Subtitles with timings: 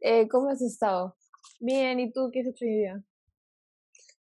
[0.02, 1.16] eh, ¿Cómo has estado?
[1.60, 3.04] Bien, ¿y tú qué has hecho hoy día?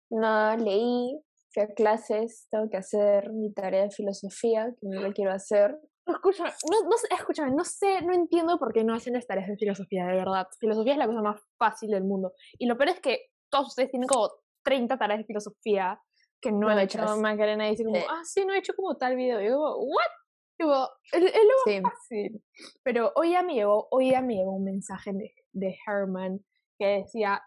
[0.10, 1.22] No, leí,
[1.54, 5.78] fui a clases, tengo que hacer mi tarea de filosofía, que no la quiero hacer.
[6.08, 9.58] Escúchame, no, no, escúchame, no sé, no entiendo por qué no hacen las tareas de
[9.58, 10.48] filosofía, de verdad.
[10.60, 12.32] Filosofía es la cosa más fácil del mundo.
[12.58, 14.32] Y lo peor es que todos ustedes tienen como
[14.64, 16.00] 30 tareas de filosofía
[16.42, 17.00] que no, han hecho.
[17.18, 19.42] Macarena dice como, ah, sí, no he hecho como tal video.
[19.42, 20.12] Y yo como, ¿what?
[20.58, 22.42] Tipo, es, lo más fácil.
[22.84, 26.40] Pero hoy ya me llegó, hoy ya me llegó un mensaje de, de Herman
[26.80, 27.42] que decía,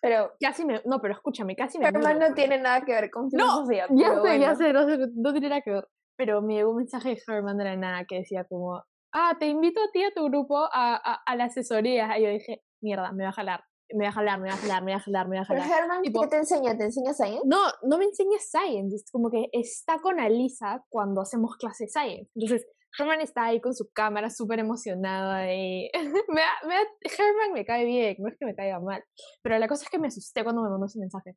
[0.00, 3.30] pero casi me, no, pero escúchame, casi me Herman no tiene nada que ver con
[3.30, 3.86] filosofía.
[3.88, 5.88] No, ya sé, ya sé, no, no tiene nada que ver.
[6.16, 9.46] Pero me llegó un mensaje de Herman de la nada que decía como, ah, te
[9.46, 12.16] invito a ti a tu grupo a, a, a la asesoría.
[12.18, 14.60] Y yo dije, mierda, me va a jalar me voy a jalar, me voy a
[14.60, 15.62] jalar, me voy a jalar, me voy a jalar.
[15.68, 16.76] Pero Herman, ¿qué te enseña?
[16.76, 17.42] ¿Te enseña Science?
[17.44, 21.90] No, no me enseña Science, es como que está con Alisa cuando hacemos clase de
[21.90, 22.30] Science.
[22.34, 22.66] Entonces,
[22.98, 25.90] Herman está ahí con su cámara súper emocionada y
[26.28, 29.02] me, me, Herman me cae bien, no es que me caiga mal,
[29.42, 31.36] pero la cosa es que me asusté cuando me mandó ese mensaje.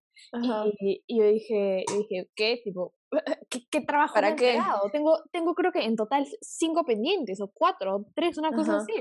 [0.80, 2.62] Y, y, yo dije, yo dije, ¿qué?
[2.64, 2.94] Tipo,
[3.50, 4.60] ¿qué, qué trabajo ¿Para qué?
[4.92, 8.94] Tengo, tengo creo que en total cinco pendientes o cuatro, o tres, una cosa así.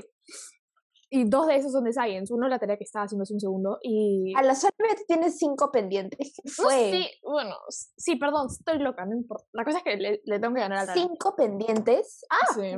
[1.09, 2.33] Y dos de esos son de Science.
[2.33, 3.79] Uno la tarea que estaba haciendo hace un segundo.
[3.81, 4.33] Y.
[4.35, 6.33] A la solamente tienes cinco pendientes.
[6.43, 6.91] ¿Qué fue?
[6.91, 9.45] sí, bueno, sí, perdón, estoy loca, no importa.
[9.53, 12.25] La cosa es que le, tengo que ganar a la ¿Cinco pendientes?
[12.29, 12.73] Ah, sí.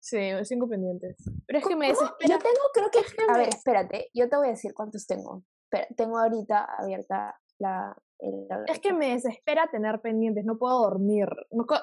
[0.00, 1.16] Sí, cinco pendientes.
[1.46, 2.34] Pero es que me desespera.
[2.34, 3.00] Yo tengo, creo que.
[3.28, 5.42] a ver, espérate, yo te voy a decir cuántos tengo.
[5.64, 7.96] Espera, tengo ahorita abierta la.
[8.68, 11.26] es que me desespera tener pendientes, no puedo dormir.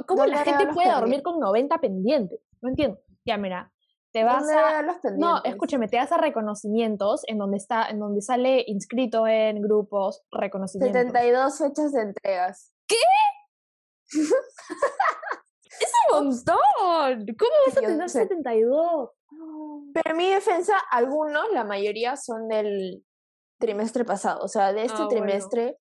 [0.07, 2.39] ¿Cómo la gente puede dormir con 90 pendientes?
[2.61, 2.99] No entiendo.
[3.25, 3.73] Ya, mira,
[4.15, 4.81] te vas a
[5.17, 10.23] no escúchame te vas a reconocimientos en donde está en donde sale inscrito en grupos
[10.31, 11.01] reconocimientos.
[11.01, 12.71] 72 fechas de entregas.
[12.87, 12.95] Qué
[14.07, 17.25] es un montón.
[17.37, 19.09] Cómo vas a tener 72
[19.93, 23.03] pero en mi defensa algunos la mayoría son del
[23.59, 24.45] trimestre pasado.
[24.45, 25.77] O sea de este ah, trimestre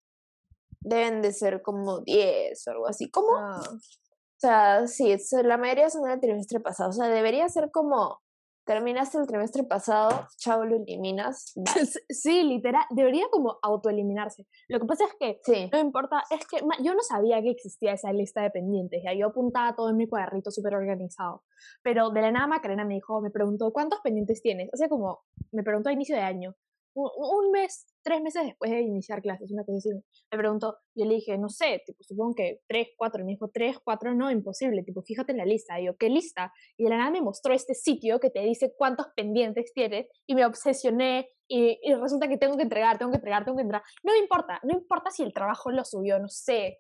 [0.81, 3.09] deben de ser como 10 o algo así.
[3.13, 3.37] ¿cómo?
[3.37, 3.61] Ah.
[3.63, 6.91] O sea, sí, la mayoría son del trimestre pasado.
[6.91, 8.24] O sea, debería ser como
[8.65, 11.55] terminaste el trimestre pasado, chavo, lo eliminas.
[12.09, 14.47] Sí, literal, debería como autoeliminarse.
[14.69, 18.13] Lo que pasa es que no importa, es que yo no sabía que existía esa
[18.13, 21.43] lista de pendientes, ya yo apuntaba todo en mi cuadernito súper organizado.
[21.83, 24.71] Pero de la nada Macarena me dijo, me preguntó, ¿cuántos pendientes tienes?
[24.73, 25.21] O sea, como,
[25.53, 26.55] me preguntó a inicio de año
[26.95, 29.91] un mes, tres meses después de iniciar clases, una cosa así,
[30.31, 33.51] me preguntó, yo le dije, no sé, tipo, supongo que tres, cuatro, y me dijo,
[33.53, 36.53] tres, cuatro, no, imposible, tipo, fíjate en la lista, y yo, ¿qué lista?
[36.77, 40.35] Y de la nada me mostró este sitio que te dice cuántos pendientes tienes, y
[40.35, 43.85] me obsesioné, y, y resulta que tengo que entregar, tengo que entregar, tengo que entregar,
[44.03, 46.79] no me importa, no importa si el trabajo lo subió, no sé,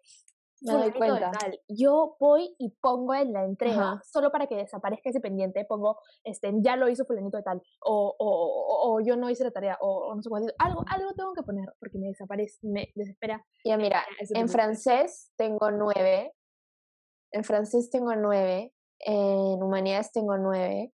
[0.65, 1.31] no doy cuenta.
[1.69, 6.53] Yo voy y pongo en la entrega, solo para que desaparezca ese pendiente, pongo, este,
[6.61, 10.15] ya lo hizo fulanito de tal, o, o, o, yo no hice la tarea, o,
[10.15, 13.45] no sé cuánto, algo, algo tengo que poner, porque me desaparece, me desespera.
[13.65, 16.35] Ya mira, en francés tengo nueve,
[17.33, 20.93] en francés tengo nueve, en humanidades tengo nueve,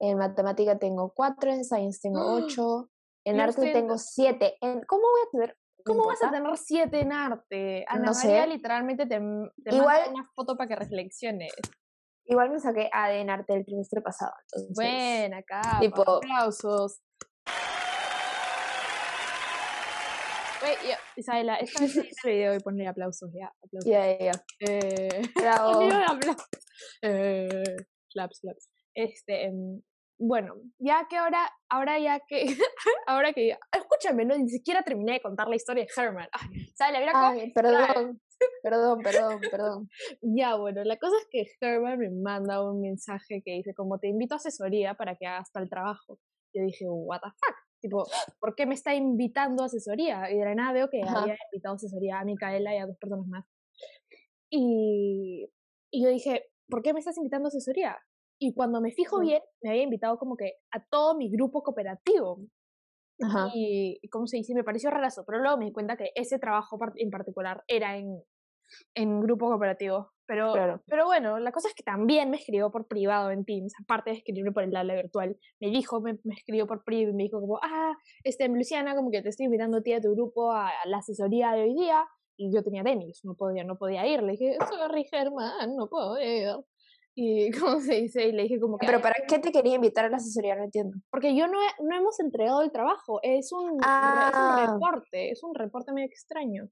[0.00, 2.90] en matemática tengo cuatro, en science tengo ocho,
[3.24, 4.56] en arte tengo siete.
[4.60, 7.84] En, ¿Cómo voy a tener ¿Cómo vas a tener siete en arte?
[7.88, 9.20] Ana no María literalmente te,
[9.64, 11.52] te Igual, una foto para que reflexiones.
[12.24, 14.32] Igual me saqué A en arte el trimestre pasado.
[14.52, 15.78] Entonces, Buena, acá.
[15.80, 17.02] Tipo, aplausos.
[21.16, 23.52] Isabela, esta vez en este video y ponle aplausos, ya.
[23.62, 23.90] Aplausos.
[23.90, 24.44] Ya, ya, ya.
[24.60, 25.82] Eh, Bravo.
[27.02, 27.76] eh,
[28.12, 28.70] claps, claps.
[28.94, 29.82] Este, em,
[30.24, 32.44] bueno, ya que ahora, ahora ya que,
[33.06, 36.28] ahora que, escúchame, no, ni siquiera terminé de contar la historia de Herman.
[36.74, 37.00] ¿Sabes?
[37.12, 38.20] Ay, perdón,
[38.62, 39.88] perdón, perdón, perdón.
[40.22, 44.08] Ya, bueno, la cosa es que Herman me manda un mensaje que dice, como te
[44.08, 46.18] invito a asesoría para que hagas tal trabajo.
[46.54, 48.04] Yo dije, what the fuck, tipo,
[48.38, 50.30] ¿por qué me está invitando a asesoría?
[50.30, 52.96] Y de la nada veo que había invitado a asesoría a Micaela y a dos
[52.98, 53.44] personas más.
[54.50, 55.48] Y,
[55.90, 57.98] y yo dije, ¿por qué me estás invitando a asesoría?
[58.44, 62.40] Y cuando me fijo bien, me había invitado como que a todo mi grupo cooperativo.
[63.22, 63.52] Ajá.
[63.54, 66.76] Y, como se dice, me pareció rarazo, pero luego me di cuenta que ese trabajo
[66.96, 68.20] en particular era en,
[68.96, 70.10] en grupo cooperativo.
[70.26, 74.10] Pero, pero bueno, la cosa es que también me escribió por privado en Teams, aparte
[74.10, 75.36] de escribirme por el aula virtual.
[75.60, 79.12] Me dijo, me, me escribió por privado y me dijo como, ah, este, Luciana, como
[79.12, 82.04] que te estoy invitando a ti a tu grupo a, la asesoría de hoy día.
[82.36, 84.20] Y yo tenía tenis, no podía, no podía ir.
[84.20, 86.56] Le dije, sorry, Germán, no puedo ir.
[87.14, 88.26] Y, ¿cómo se dice?
[88.26, 88.86] Y le dije como que...
[88.86, 90.56] ¿Pero para qué te quería invitar a la asesoría?
[90.56, 90.96] No entiendo.
[91.10, 94.66] Porque yo no, no hemos entregado el trabajo, es un, ah.
[94.68, 96.68] reporte, es un reporte medio extraño.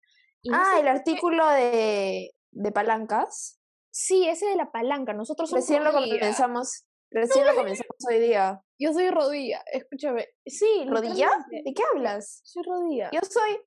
[0.53, 3.61] ah, el artículo de, de palancas.
[3.93, 5.13] Sí, ese de la palanca.
[5.13, 6.87] Nosotros somos Recién lo comenzamos.
[7.11, 8.63] Recién lo comenzamos hoy día.
[8.79, 10.29] Yo soy rodilla, escúchame.
[10.47, 11.29] Sí, ¿Rodilla?
[11.51, 12.41] ¿De qué hablas?
[12.45, 13.11] Soy rodilla.
[13.13, 13.59] Yo soy,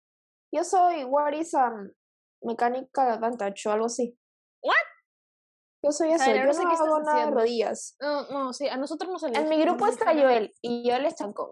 [0.52, 1.92] yo soy, what is um,
[2.42, 4.18] mecánica advantage o algo así.
[4.62, 4.93] ¿What?
[5.84, 7.98] Yo soy eso, yo no sé qué hago nada de rodillas.
[8.00, 11.16] No, no, sí, a nosotros no se En mi grupo está Joel, y Joel es
[11.16, 11.50] chancón.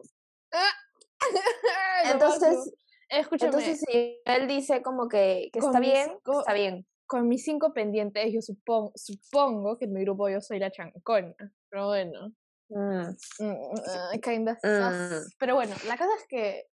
[2.06, 2.74] entonces,
[3.10, 3.50] escúchame.
[3.50, 6.88] Entonces, si él dice como que, que está bien, está bien.
[7.06, 11.36] Con mis cinco pendientes, yo supongo, supongo que en mi grupo yo soy la chancona.
[11.70, 12.32] Pero bueno.
[12.70, 13.10] Mm.
[13.40, 15.32] Mm, uh, kinda mm.
[15.38, 16.71] Pero bueno, la cosa es que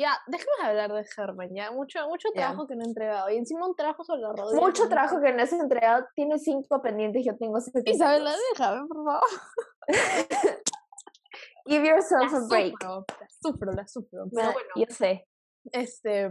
[0.00, 1.70] ya, de hablar de Herman, ya.
[1.72, 3.28] Mucho, mucho trabajo que no he entregado.
[3.28, 4.60] Y encima un trabajo sobre la rodilla.
[4.60, 6.06] Mucho trabajo que no has entregado.
[6.14, 7.90] Tiene cinco pendientes, yo tengo siete.
[7.90, 9.20] Isabela, déjame, por favor.
[11.66, 12.74] Give yourself a break.
[12.80, 14.24] Sufro, la sufro, la sufro.
[14.34, 15.28] Pero bueno, yo sé.
[15.72, 16.30] Este,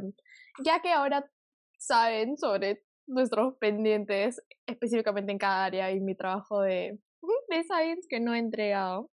[0.64, 1.30] ya que ahora
[1.78, 7.00] saben sobre nuestros pendientes, específicamente en cada área y mi trabajo de,
[7.50, 9.12] de Science que no he entregado.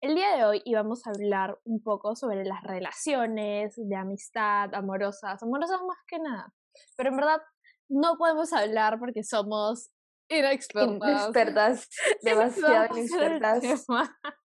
[0.00, 5.42] El día de hoy íbamos a hablar un poco sobre las relaciones de amistad, amorosas,
[5.42, 6.52] amorosas más que nada.
[6.96, 7.40] Pero en verdad
[7.88, 9.90] no podemos hablar porque somos
[10.28, 11.88] inexpertas.
[12.22, 13.86] demasiado inexpertas.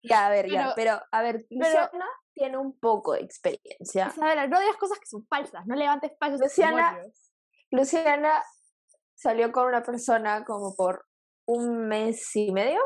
[0.02, 4.08] Ya, a ver, ya, pero a ver, Luciana tiene un poco de experiencia.
[4.08, 7.00] Isabela, no digas cosas que son falsas, no levantes falsos Luciana,
[7.72, 8.44] Luciana
[9.16, 11.06] salió con una persona como por
[11.48, 12.80] un mes y medio.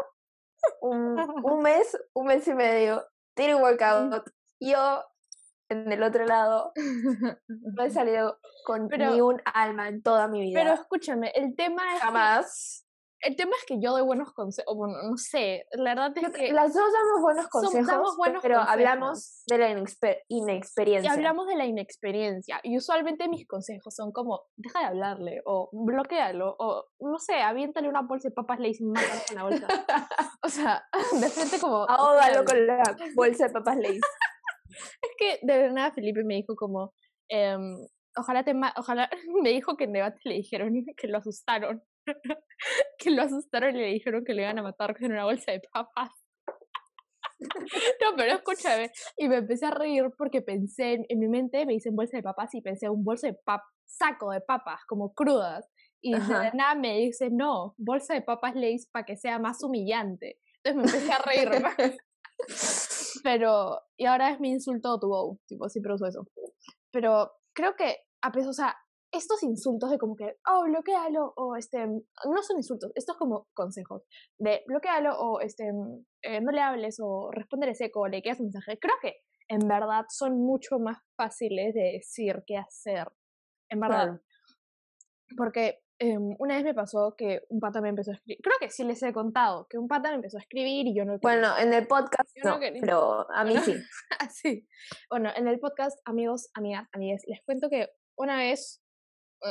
[0.82, 3.06] Un, un mes, un mes y medio.
[3.36, 4.30] Tiene workout.
[4.60, 5.04] Yo,
[5.70, 6.74] en el otro lado,
[7.48, 10.60] no he salido con ni un alma en toda mi vida.
[10.60, 12.02] Pero escúchame, el tema es.
[12.02, 12.86] Jamás.
[13.22, 16.54] El tema es que yo doy buenos consejos, bueno, no sé, la verdad es que...
[16.54, 19.70] Las dos damos buenos consejos, pero hablamos de la
[20.30, 21.10] inexperiencia.
[21.10, 25.70] Y hablamos de la inexperiencia, y usualmente mis consejos son como, deja de hablarle, o
[25.74, 29.68] bloquealo, o no sé, aviéntale una bolsa de papas le y mátalo con la bolsa.
[30.44, 30.84] o sea,
[31.20, 31.90] de frente como...
[31.90, 32.84] Ahógalo con la
[33.16, 34.02] bolsa de papas Lays.
[35.02, 36.94] es que de nada Felipe me dijo como...
[37.28, 37.78] Em,
[38.18, 39.10] ojalá te ojalá
[39.42, 41.84] me dijo que en debate le dijeron que lo asustaron
[42.98, 45.62] que lo asustaron y le dijeron que le iban a matar con una bolsa de
[45.72, 46.12] papas.
[48.02, 48.92] no, pero escúchame.
[49.18, 52.54] Y me empecé a reír porque pensé en, mi mente, me dicen bolsa de papas
[52.54, 55.68] y pensé un bolso de pap saco de papas, como crudas.
[56.02, 60.40] Y de nada me dice, no, bolsa de papas Lays para que sea más humillante.
[60.64, 61.50] Entonces me empecé a reír.
[63.24, 66.28] pero, y ahora es mi insulto to go, tipo, siempre uso eso.
[66.92, 68.78] Pero creo que, a pesar, o sea,
[69.12, 74.04] estos insultos de como que, oh, bloquealo, o este, no son insultos, estos como consejos,
[74.38, 75.72] de bloquealo, o este,
[76.22, 79.18] eh, no le hables, o responder seco, o le quedas un mensaje, creo que
[79.50, 83.08] en verdad son mucho más fáciles de decir que hacer,
[83.70, 84.22] en verdad.
[85.36, 88.70] Porque em, una vez me pasó que un pata me empezó a escribir, creo que
[88.70, 91.18] sí les he contado, que un pata me empezó a escribir y yo no...
[91.20, 93.74] Bueno, en el podcast no, pero a mí sí.
[94.30, 94.68] sí.
[95.10, 98.84] Bueno, en el podcast, amigos, amigas, amigas, les cuento que una vez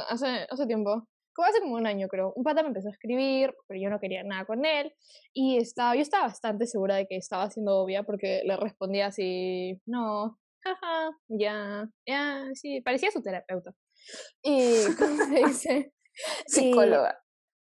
[0.09, 3.55] hace, hace tiempo, como hace como un año creo, un pata me empezó a escribir,
[3.67, 4.93] pero yo no quería nada con él,
[5.33, 9.81] y estaba, yo estaba bastante segura de que estaba siendo obvia porque le respondía así,
[9.87, 13.73] no, jaja, ya, ya, sí, parecía su terapeuta.
[14.43, 15.93] Y, ¿cómo se dice?
[16.47, 17.19] Psicóloga.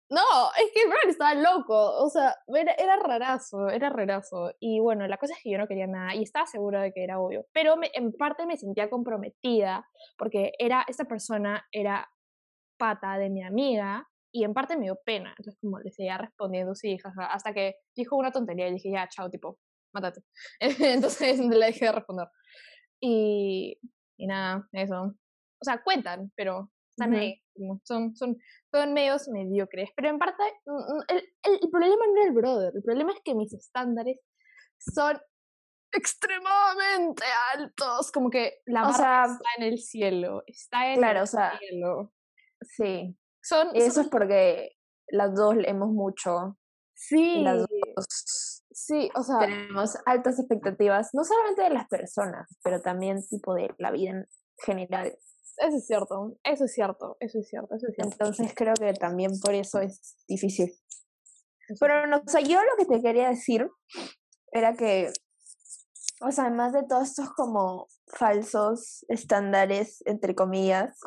[0.08, 0.20] No,
[0.56, 4.52] es que Brian estaba loco, o sea, era, era rarazo, era rarazo.
[4.60, 7.02] Y bueno, la cosa es que yo no quería nada y estaba segura de que
[7.02, 9.84] era obvio, pero en parte me sentía comprometida
[10.16, 12.08] porque era, esta persona era
[12.76, 15.30] pata de mi amiga y en parte me dio pena.
[15.30, 19.08] Entonces, como le seguía respondiendo, sí, jaja, hasta que dijo una tontería y dije, ya,
[19.08, 19.58] chao, tipo,
[19.94, 20.20] mátate.
[20.60, 22.28] Entonces le dejé de responder.
[23.00, 23.78] Y,
[24.18, 25.14] y nada, eso.
[25.58, 27.42] O sea, cuentan, pero están ahí.
[27.84, 28.36] Son, son,
[28.70, 29.90] son medios mediocres.
[29.96, 32.72] Pero en parte, mm, el, el, problema no es el brother.
[32.74, 34.18] El problema es que mis estándares
[34.78, 35.18] son
[35.92, 38.12] extremadamente altos.
[38.12, 40.42] Como que la barra está en el cielo.
[40.46, 42.12] Está en claro, el o sea, cielo.
[42.68, 43.16] Sí.
[43.42, 44.70] Son, eso es porque
[45.08, 46.56] las dos leemos mucho.
[46.94, 47.42] Sí.
[47.42, 47.68] las dos
[48.76, 53.74] sí, o sea, tenemos altas expectativas, no solamente de las personas, pero también tipo de
[53.78, 54.26] la vida en
[54.58, 55.16] general.
[55.56, 58.12] Eso es cierto, eso es cierto, eso es cierto, eso es cierto.
[58.12, 60.70] Entonces creo que también por eso es difícil.
[61.80, 63.68] Pero no, o sea, yo lo que te quería decir
[64.52, 65.10] era que,
[66.20, 70.98] o sea, además de todos estos como falsos estándares, entre comillas,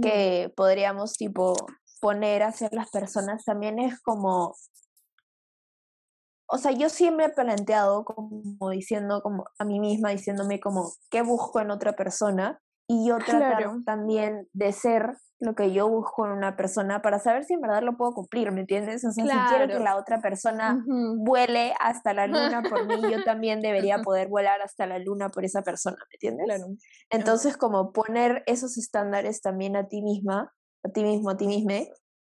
[0.00, 1.54] que podríamos tipo
[2.00, 4.54] poner hacia las personas también es como
[6.52, 11.22] o sea, yo siempre he planteado como diciendo como a mí misma diciéndome como qué
[11.22, 12.60] busco en otra persona
[12.92, 17.44] y yo tratar también de ser lo que yo busco en una persona para saber
[17.44, 19.04] si en verdad lo puedo cumplir, ¿me entiendes?
[19.04, 20.84] O sea, si quiero que la otra persona
[21.18, 25.44] vuele hasta la luna por mí, yo también debería poder volar hasta la luna por
[25.44, 26.46] esa persona, ¿me entiendes?
[26.46, 26.74] Claro.
[27.10, 31.74] Entonces, como poner esos estándares también a ti misma, a ti mismo, a ti misma,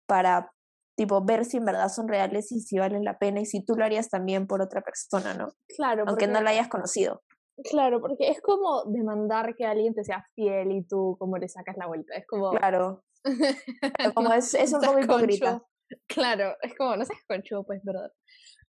[0.06, 0.52] para
[0.96, 3.75] tipo ver si en verdad son reales y si valen la pena y si tú
[3.75, 5.54] lo harías también por otra persona, ¿no?
[5.75, 6.04] Claro.
[6.06, 7.22] Aunque no la hayas conocido.
[7.65, 11.77] Claro, porque es como demandar que alguien te sea fiel y tú como le sacas
[11.77, 12.15] la vuelta.
[12.15, 12.50] Es como.
[12.50, 13.03] Claro.
[14.15, 15.62] como es, es un poco hipócrita.
[16.07, 18.12] Claro, es como, no seas conchudo, pues, ¿verdad?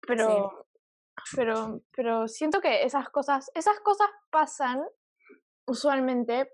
[0.07, 0.65] Pero,
[1.35, 4.81] pero, pero siento que esas cosas, esas cosas pasan
[5.67, 6.49] usualmente,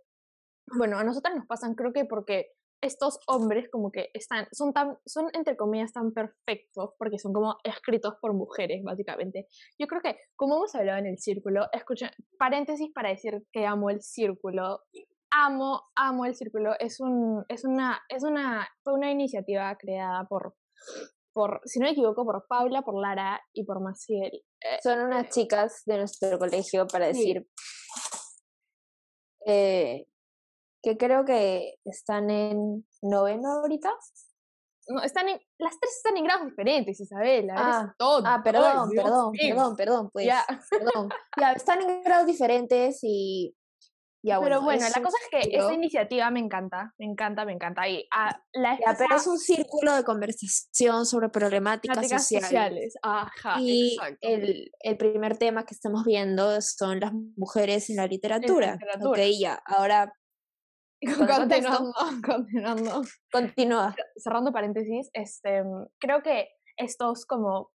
[0.77, 2.51] bueno, a nosotras nos pasan creo que porque
[2.85, 7.57] estos hombres como que están, son tan, son entre comillas tan perfectos porque son como
[7.63, 9.47] escritos por mujeres, básicamente.
[9.79, 13.89] Yo creo que, como hemos hablado en el círculo, escuchen, paréntesis para decir que amo
[13.89, 14.81] el círculo.
[15.31, 16.73] Amo, amo el círculo.
[16.79, 20.55] Es un, es una, es una, fue una iniciativa creada por,
[21.33, 24.43] por, si no me equivoco, por Paula, por Lara y por Maciel.
[24.61, 27.47] Eh, son unas chicas de nuestro colegio, para decir.
[29.47, 30.05] Eh,
[30.85, 33.91] que creo que están en noveno ahorita.
[34.87, 37.49] No, están en, las tres están en grados diferentes, Isabel.
[37.49, 40.27] Ah, todo, ah perdón, perdón, perdón, perdón, pues.
[40.27, 40.45] Ya.
[40.69, 41.09] Perdón.
[41.39, 43.55] ya, están en grados diferentes y
[44.25, 47.87] pero bueno, la cosa es que esa iniciativa me encanta, me encanta, me encanta.
[47.87, 52.95] Y ah, la pero es un círculo de conversación sobre problemáticas sociales.
[53.01, 58.73] Ajá, y el, el, primer tema que estamos viendo son las mujeres en la literatura.
[58.73, 59.23] En literatura.
[59.23, 60.13] Ok, ya, ahora
[61.05, 61.93] continuando,
[62.25, 63.01] continuando.
[63.31, 63.95] Continúa.
[64.17, 65.63] Cerrando paréntesis, este,
[65.99, 67.71] creo que estos como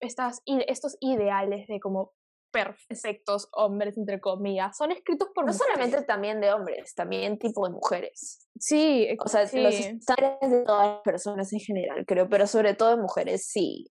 [0.00, 2.12] estas, estos ideales de como
[2.54, 7.74] perfectos hombres, entre comillas, son escritos por No solamente también de hombres, también tipo de
[7.74, 8.46] mujeres.
[8.56, 12.90] Sí, o sea, los estándares de todas las personas en general, creo, pero sobre todo
[12.90, 13.90] de mujeres, sí.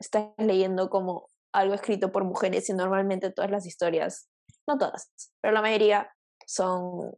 [0.00, 4.30] Estás leyendo como algo escrito por mujeres y normalmente todas las historias,
[4.66, 6.10] no todas, pero la mayoría
[6.46, 7.12] son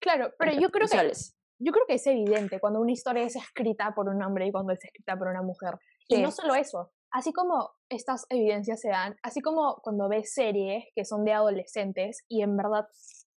[0.00, 1.12] Claro, pero yo creo que
[1.60, 4.72] yo creo que es evidente cuando una historia es escrita por un hombre y cuando
[4.72, 5.74] es escrita por una mujer.
[6.06, 10.84] Y no solo eso, así como estas evidencias se dan, así como cuando ves series
[10.94, 12.86] que son de adolescentes y en verdad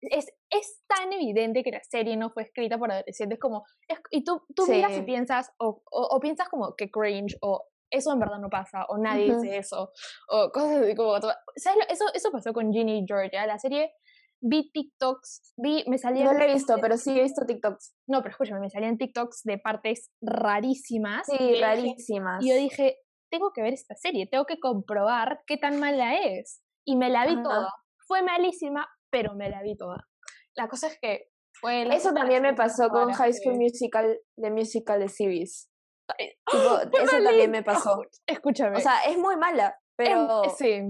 [0.01, 3.63] es, es tan evidente que la serie no fue escrita por adolescentes como,
[4.09, 8.19] y tú, tú miras y piensas, o, o, piensas como que cringe, o eso en
[8.19, 9.91] verdad no pasa, o nadie dice eso,
[10.29, 11.85] o cosas así como, ¿sabes?
[11.89, 13.93] Eso, eso pasó con Ginny Georgia, la serie
[14.41, 16.25] vi TikToks, vi, me salían...
[16.25, 17.95] No lo he visto, pero sí he visto TikToks.
[18.07, 21.27] No, pero escúchame, me salían TikToks de partes rarísimas.
[21.27, 22.43] Sí, rarísimas.
[22.43, 22.97] y yo dije,
[23.31, 26.61] tengo que ver esta serie, tengo que comprobar qué tan mala es.
[26.85, 27.69] Y me la vi toda.
[28.07, 30.07] Fue malísima, pero me la vi toda.
[30.55, 31.83] La cosa es que fue...
[31.95, 35.69] Eso también me pasó con High School Musical, de Musical de Series.
[36.47, 38.01] eso también me pasó.
[38.25, 38.77] Escúchame.
[38.77, 40.43] O sea, es muy mala, pero...
[40.57, 40.81] sí.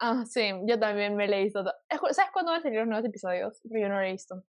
[0.00, 1.72] Ah, sí, yo también me leí todo.
[2.12, 3.60] ¿Sabes cuándo van a salir los nuevos episodios?
[3.64, 4.44] Yo no lo he visto.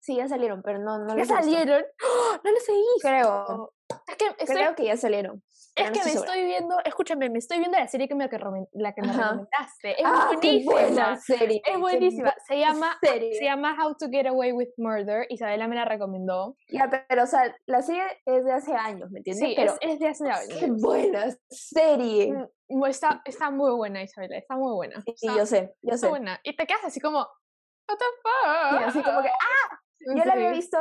[0.00, 1.82] Sí, ya salieron, pero no, no ¿Ya salieron?
[2.04, 2.38] ¡Oh!
[2.44, 3.00] No los he visto.
[3.00, 3.74] Creo.
[4.08, 5.42] Es que Creo que ya salieron.
[5.76, 8.24] Es que me estoy viendo, escúchame, me estoy viendo la serie que me,
[8.72, 9.90] la que me recomendaste.
[9.90, 11.16] Es ah, buenísima.
[11.20, 11.62] serie.
[11.66, 12.34] Es buenísima.
[12.48, 15.26] Se llama, se llama How to Get Away with Murder.
[15.28, 16.56] Isabela me la recomendó.
[16.68, 19.48] Ya, pero, o sea, la serie es de hace años, ¿me entiendes?
[19.48, 20.58] Sí, pero es, de hace años.
[20.58, 22.32] Qué buena serie.
[22.68, 25.02] Mm, está, está muy buena, Isabela, está muy buena.
[25.14, 26.08] Sí, yo sé, yo está sé.
[26.08, 26.40] buena.
[26.42, 28.80] Y te quedas así como, what the fuck?
[28.80, 29.80] Y así como que, ¡ah!
[30.00, 30.78] Yo la había visto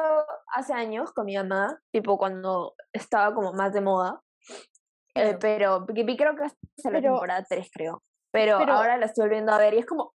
[0.53, 4.21] hace años con mi mamá, tipo cuando estaba como más de moda.
[5.15, 8.03] Eh, pero creo que hasta la temporada 3, creo.
[8.31, 10.13] Pero, ahora la estoy volviendo a ver y es como.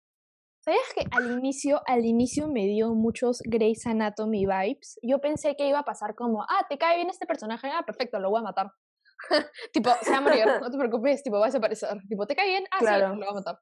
[0.65, 4.99] ¿Sabías que al inicio, al inicio me dio muchos Grey's Anatomy vibes?
[5.03, 8.19] Yo pensé que iba a pasar como, ah, te cae bien este personaje, ah, perfecto,
[8.19, 8.73] lo voy a matar.
[9.73, 11.97] tipo, se va a morir, no te preocupes, tipo, va a desaparecer.
[12.09, 12.65] Tipo, ¿te cae bien?
[12.73, 13.61] Ah, sí, lo voy a matar.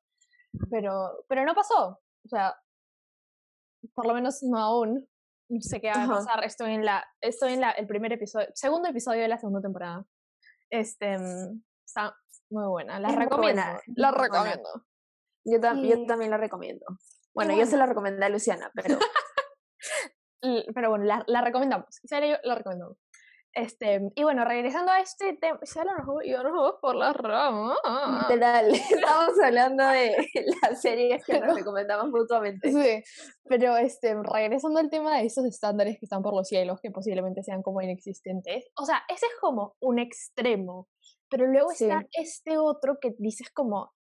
[0.70, 2.00] Pero, pero no pasó.
[2.24, 2.54] O sea,
[3.92, 5.06] por lo menos no aún
[5.60, 6.44] sé qué va a pasar.
[6.44, 10.04] Estoy en la, estoy en la, el primer episodio, segundo episodio de la segunda temporada.
[10.70, 12.16] Este, mm, está
[12.50, 12.98] muy buena.
[13.00, 13.62] La recomiendo.
[13.96, 14.86] la recomiendo.
[15.44, 16.86] Yo, yo, también la recomiendo.
[17.34, 18.98] Bueno, yo se la recomendé a Luciana, pero.
[20.74, 22.00] pero bueno, la, la recomendamos.
[22.04, 23.03] serio, la recomendamos.
[23.54, 27.76] Este, y bueno, regresando a este tema, ya nos vamos por la rama.
[28.22, 30.28] Literal, estamos hablando de
[30.60, 32.72] las series que nos recomendamos mutuamente.
[32.72, 33.04] Sí,
[33.44, 37.44] pero este, regresando al tema de esos estándares que están por los cielos, que posiblemente
[37.44, 38.64] sean como inexistentes.
[38.76, 40.88] O sea, ese es como un extremo,
[41.30, 43.92] pero luego está este otro que dices como,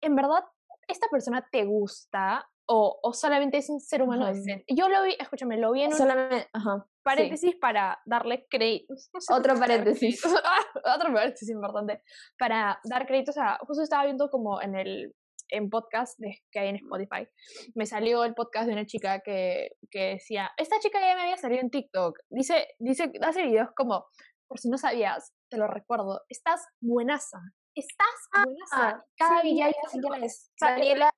[0.00, 0.44] en verdad,
[0.86, 4.64] esta persona te gusta, o, o solamente es un ser humano decente.
[4.68, 8.94] Yo lo vi, escúchame, lo vi en solamente, ajá, paréntesis para darle crédito.
[9.30, 10.22] Otro paréntesis.
[10.96, 12.02] Otro paréntesis importante.
[12.38, 15.14] Para dar créditos a, justo estaba viendo como en el
[15.50, 17.26] en podcast de, que hay en Spotify,
[17.74, 21.38] me salió el podcast de una chica que, que decía, esta chica ya me había
[21.38, 24.04] salido en TikTok, dice, dice, hace videos como,
[24.46, 27.38] por si no sabías, te lo recuerdo, estás buenaza,
[27.74, 29.04] estás ah, buenaza.
[29.16, 30.52] Cada día es.
[30.60, 31.10] Daniela,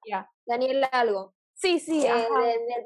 [0.47, 1.35] Daniela algo.
[1.55, 2.07] Sí, sí.
[2.07, 2.29] Eh,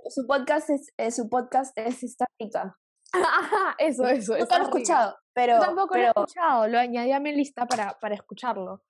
[0.09, 2.77] su podcast es eh, su podcast es estática.
[3.78, 4.37] Eso, eso.
[4.37, 5.59] Nunca lo he escuchado, pero.
[5.61, 8.83] tampoco lo he escuchado, lo añadí a mi lista para, para escucharlo.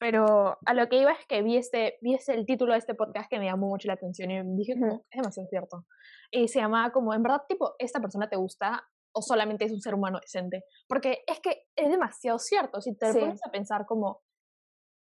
[0.00, 2.94] Pero a lo que iba es que vi este, vi este, el título de este
[2.94, 5.84] podcast que me llamó mucho la atención y dije, como, es demasiado cierto.
[6.30, 8.82] Y se llamaba como, en verdad, tipo, ¿esta persona te gusta
[9.14, 10.64] o solamente es un ser humano decente?
[10.88, 12.80] Porque es que es demasiado cierto.
[12.80, 14.22] Si te pones a pensar como,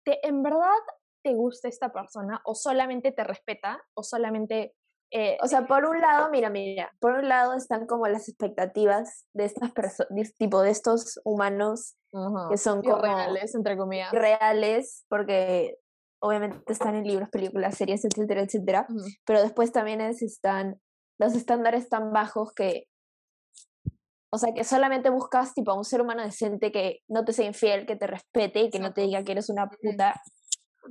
[0.02, 0.70] ¿te, ¿en verdad
[1.22, 4.76] te gusta esta persona o solamente te respeta o solamente...
[5.12, 9.26] Eh, o sea, por un lado, mira, mira, por un lado están como las expectativas
[9.34, 11.96] de estas personas, tipo de estos humanos
[12.50, 14.10] que son como reales, entre comillas.
[14.12, 15.78] Reales, porque
[16.20, 18.86] obviamente están en libros, películas, series, etcétera, etcétera,
[19.24, 20.80] pero después también es, están
[21.18, 22.88] los estándares tan bajos que,
[24.30, 27.46] o sea, que solamente buscas tipo a un ser humano decente que no te sea
[27.46, 30.20] infiel, que te respete y que no te diga que eres una puta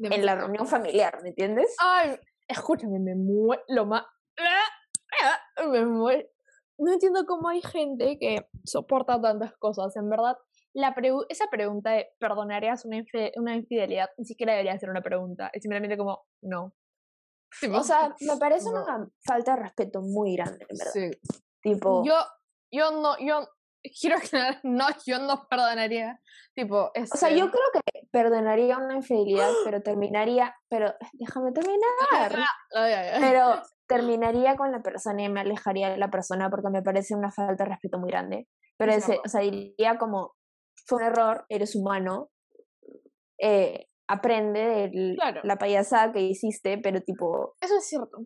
[0.01, 1.75] en la reunión familiar, ¿me entiendes?
[1.79, 2.17] Ay,
[2.87, 4.03] escúchame, me muero, lo más...
[5.71, 6.27] Me muero.
[6.77, 10.35] No entiendo cómo hay gente que soporta tantas cosas, en verdad.
[10.73, 10.93] La
[11.29, 13.01] esa pregunta de ¿perdonarías una,
[13.37, 14.09] una infidelidad?
[14.17, 16.73] Ni siquiera debería ser una pregunta, es simplemente como, no.
[17.71, 20.91] o sea, me parece una falta de respeto muy grande, en verdad.
[20.91, 21.11] Sí.
[21.61, 22.03] Tipo...
[22.05, 22.15] Yo,
[22.73, 23.47] yo no, yo,
[23.99, 26.19] quiero aclarar, no, yo no perdonaría.
[26.55, 32.45] Tipo, O sea, yo creo que perdonaría una infidelidad, pero terminaría, pero déjame terminar.
[33.19, 37.31] Pero terminaría con la persona y me alejaría de la persona porque me parece una
[37.31, 38.47] falta de respeto muy grande.
[38.77, 40.33] Pero ese, o sea, diría como,
[40.85, 42.29] fue un error, eres humano,
[43.39, 47.55] eh, aprende de la payasada que hiciste, pero tipo...
[47.61, 48.17] Eso es cierto.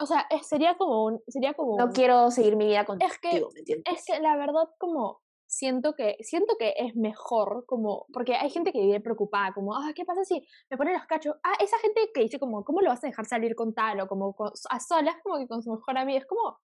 [0.00, 1.20] O sea, sería como un...
[1.26, 3.94] Sería como no quiero seguir mi vida contigo, es que, ¿me entiendes?
[3.94, 8.70] Es que la verdad como siento que siento que es mejor como porque hay gente
[8.70, 12.10] que vive preocupada como ah qué pasa si me ponen los cachos ah esa gente
[12.12, 14.36] que dice como cómo lo vas a dejar salir con tal o como
[14.68, 16.58] a solas como que con su mejor amiga es como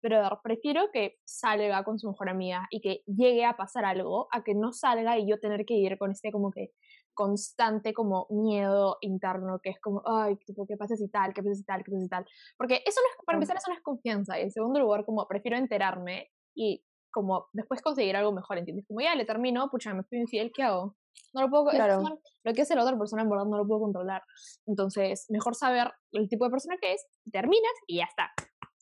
[0.00, 4.42] pero prefiero que salga con su mejor amiga y que llegue a pasar algo a
[4.42, 6.72] que no salga y yo tener que ir con este como que
[7.14, 11.34] constante como miedo interno que es como, ay, tipo, ¿qué pasa si tal?
[11.34, 11.84] ¿Qué pasa si tal?
[11.84, 12.24] ¿Qué pasa si tal?
[12.56, 14.38] Porque eso no es, para empezar, eso no es confianza.
[14.38, 16.82] Y en segundo lugar, como prefiero enterarme y
[17.12, 18.86] como después conseguir algo mejor, ¿entiendes?
[18.86, 20.96] Como ya le termino, pucha, me fui infiel, ¿qué hago?
[21.34, 22.02] No lo puedo, claro.
[22.44, 24.22] lo que hace la otra persona en verdad no lo puedo controlar.
[24.66, 28.30] Entonces, mejor saber el tipo de persona que es, terminas y ya está.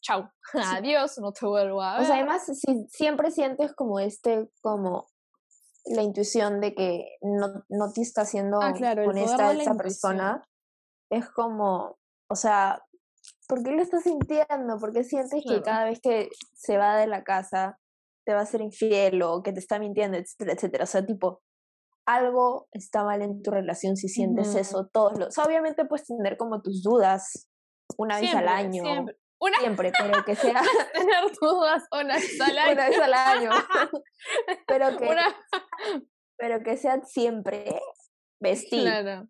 [0.00, 0.28] Chau.
[0.82, 2.02] Adiós, no te vuelvo a ver.
[2.02, 5.06] O sea, además, si siempre sientes como este, como
[5.86, 8.72] la intuición de que no, no te está haciendo ah,
[9.06, 10.42] honesta esa persona,
[11.10, 11.98] es como,
[12.30, 12.82] o sea,
[13.48, 14.78] ¿por qué lo estás sintiendo?
[14.78, 17.78] ¿Por qué sientes que cada vez que se va de la casa
[18.24, 20.84] te va a ser infiel o que te está mintiendo, etcétera, etcétera?
[20.84, 21.40] O sea, tipo,
[22.06, 25.28] algo está mal en tu relación si sientes eso todos los...
[25.28, 27.48] O sea, obviamente puedes tener como tus dudas
[27.96, 28.82] una vez al año.
[28.82, 30.60] Siempre, pero que sea.
[30.92, 32.72] tener dudas una vez al año.
[32.72, 33.50] Una vez al año.
[34.66, 35.16] pero, que,
[36.36, 37.80] pero que sea siempre
[38.40, 38.82] vestir.
[38.82, 39.28] Claro.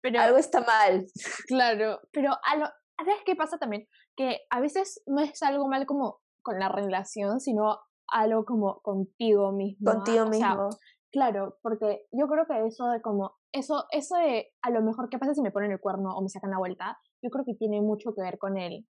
[0.00, 1.06] Pero, Algo está mal.
[1.48, 2.66] Claro, pero a lo,
[2.96, 3.86] ¿sabes qué pasa también?
[4.16, 9.52] Que a veces no es algo mal como con la relación, sino algo como contigo
[9.52, 9.92] mismo.
[9.92, 10.68] Contigo mismo.
[11.10, 15.18] claro, porque yo creo que eso de como, eso, eso de a lo mejor qué
[15.18, 17.80] pasa si me ponen el cuerno o me sacan la vuelta, yo creo que tiene
[17.80, 18.86] mucho que ver con él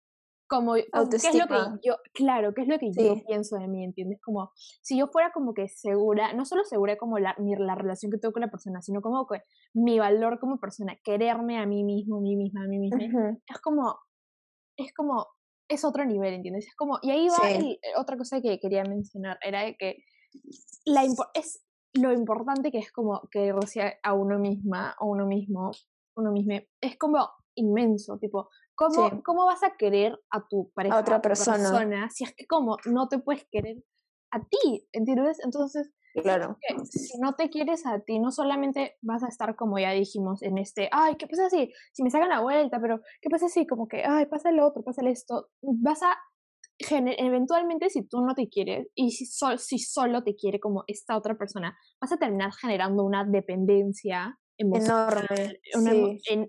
[0.55, 0.83] como, ¿qué
[1.17, 4.21] es lo que yo, claro, qué es lo que yo pienso de mí, ¿entiendes?
[4.21, 4.51] Como,
[4.83, 8.19] si yo fuera como que segura, no solo segura como la, mi, la relación que
[8.19, 9.43] tengo con la persona, sino como que
[9.75, 13.61] mi valor como persona, quererme a mí mismo, a mí misma, a mí misma, es
[13.61, 13.99] como,
[14.77, 15.27] es como,
[15.69, 16.67] es otro nivel, ¿entiendes?
[16.67, 20.05] Es como, y ahí va eh, otra cosa que quería mencionar, era de que
[20.85, 21.65] la es
[21.95, 25.71] lo importante que es como quererse a uno misma, o uno mismo,
[26.17, 31.01] uno mismo, es como inmenso, tipo, ¿Cómo, ¿Cómo vas a querer a tu pareja, a
[31.01, 32.09] otra persona.
[32.11, 33.85] si es que como no te puedes querer
[34.33, 35.39] a ti, ¿entiendes?
[35.45, 36.59] Entonces, claro.
[36.91, 40.59] si no te quieres a ti, no solamente vas a estar como ya dijimos en
[40.59, 42.81] este, ay, ¿qué pasa si, si me sacan la vuelta?
[42.81, 45.51] Pero, ¿qué pasa si como que, ay, pasa el otro, pasa esto?
[45.63, 46.17] Vas a,
[46.79, 51.37] eventualmente si tú no te quieres y si, si solo te quiere como esta otra
[51.37, 55.61] persona, vas a terminar generando una dependencia enorme.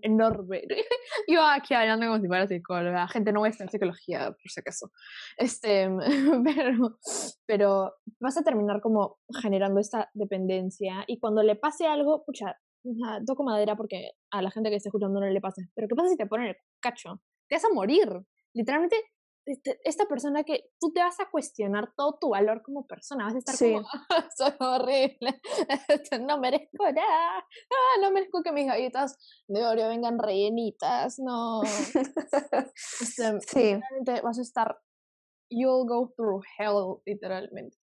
[0.02, 0.64] enorme.
[1.28, 4.60] Yo aquí hablando como si fuera psicóloga, gente no voy a estudiar psicología, por si
[4.60, 4.92] acaso.
[5.38, 5.90] Este,
[6.46, 6.98] pero,
[7.46, 12.58] pero vas a terminar como generando esta dependencia y cuando le pase algo, pucha,
[13.26, 16.10] toco madera porque a la gente que esté escuchando no le pase, pero ¿qué pasa
[16.10, 17.22] si te ponen el cacho?
[17.48, 18.10] Te vas a morir.
[18.54, 18.96] Literalmente
[19.46, 23.38] esta persona que tú te vas a cuestionar todo tu valor como persona, vas a
[23.38, 23.88] estar como,
[24.36, 25.42] soy horrible,
[25.90, 31.62] este, no merezco nada, ah, no merezco que mis galletas de Oreo vengan rellenitas, no.
[33.02, 33.82] Este, sí.
[34.24, 34.80] vas a estar,
[35.50, 37.78] you'll go through hell, literalmente.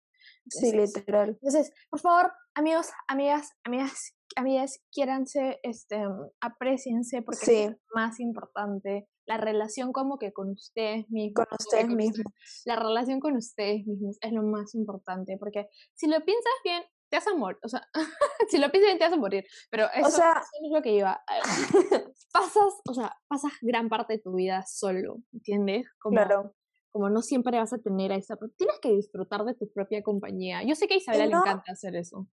[0.49, 1.29] sí, literal.
[1.29, 6.03] Entonces, por favor, amigos, amigas, amigas, amigas, quiéranse, este,
[6.41, 11.45] apreciense porque es más importante la relación como que con ustedes mismos.
[11.45, 12.33] Con ustedes mismos.
[12.65, 17.17] La relación con ustedes mismos es lo más importante, porque si lo piensas bien, te
[17.17, 17.81] vas a morir, o sea,
[18.49, 20.93] si lo piensas bien, te vas a morir, pero eso, o sea, es lo que
[20.93, 21.21] iba.
[22.33, 25.85] pasas, o sea, pasas gran parte de tu vida solo, ¿entiendes?
[25.99, 26.55] Como, claro.
[26.91, 30.63] Como no siempre vas a tener a esa, tienes que disfrutar de tu propia compañía.
[30.63, 32.27] Yo sé que a Isabela le encanta hacer eso.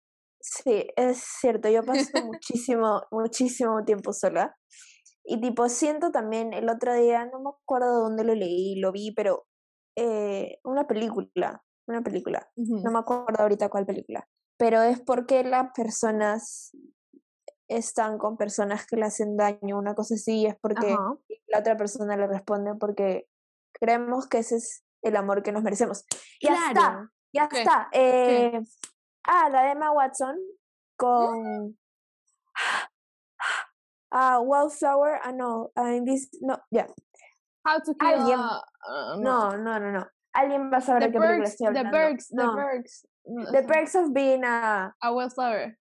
[0.46, 4.54] Sí, es cierto, yo paso muchísimo, muchísimo tiempo sola.
[5.24, 9.10] Y tipo, siento también el otro día, no me acuerdo dónde lo leí, lo vi,
[9.12, 9.46] pero
[9.96, 14.28] eh, una película, una película, no me acuerdo ahorita cuál película,
[14.58, 16.76] pero es porque las personas
[17.68, 20.94] están con personas que le hacen daño, una cosa así, es porque
[21.46, 23.26] la otra persona le responde porque
[23.72, 26.04] creemos que ese es el amor que nos merecemos.
[26.42, 27.88] Ya está, ya está.
[27.92, 28.60] Eh,
[29.26, 30.36] ah, la de Emma Watson
[30.96, 31.76] con
[34.12, 36.84] uh, Wildflower, ah, no, uh, this, no, ya.
[36.84, 36.86] Yeah.
[37.64, 39.50] How to kill Alguien, uh, no.
[39.56, 41.90] no, no, no, Alguien va a saber the qué película estoy hablando.
[41.90, 42.50] The no.
[42.50, 43.06] the Bergs.
[43.24, 44.92] The Perks of Being a...
[45.00, 45.78] A Wildflower.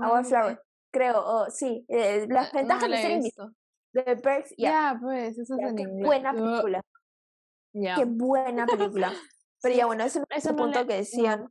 [0.00, 0.58] A Wildflower,
[0.92, 1.84] creo, oh, sí.
[1.88, 3.50] Eh, las ventajas de ser invisible.
[3.92, 4.70] The Perks, ya.
[4.70, 4.98] Yeah.
[5.00, 6.80] pues, eso es Qué buena película.
[7.72, 9.12] Qué buena película.
[9.60, 11.48] Pero ya, bueno, ese es un punto que decían,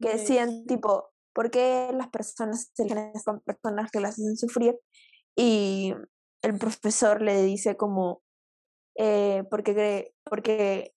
[0.00, 2.86] que decían, tipo, ¿por qué las personas se
[3.24, 4.78] con personas que las hacen sufrir?
[5.36, 5.94] y
[6.42, 8.22] el profesor le dice como,
[8.96, 10.94] eh, porque, porque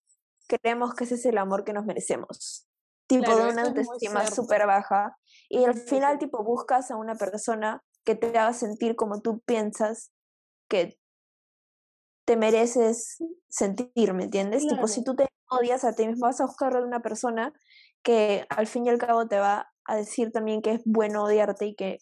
[0.48, 2.68] creemos que ese es el amor que nos merecemos.
[3.08, 5.18] Tipo de una autoestima súper baja.
[5.50, 10.12] Y al final, tipo, buscas a una persona que te haga sentir como tú piensas
[10.70, 11.00] que
[12.26, 14.68] te mereces sentir, ¿me entiendes?
[14.68, 17.54] Tipo, si tú te odias a ti mismo, vas a buscar a una persona
[18.08, 21.66] que al fin y al cabo te va a decir también que es bueno odiarte
[21.66, 21.98] y que...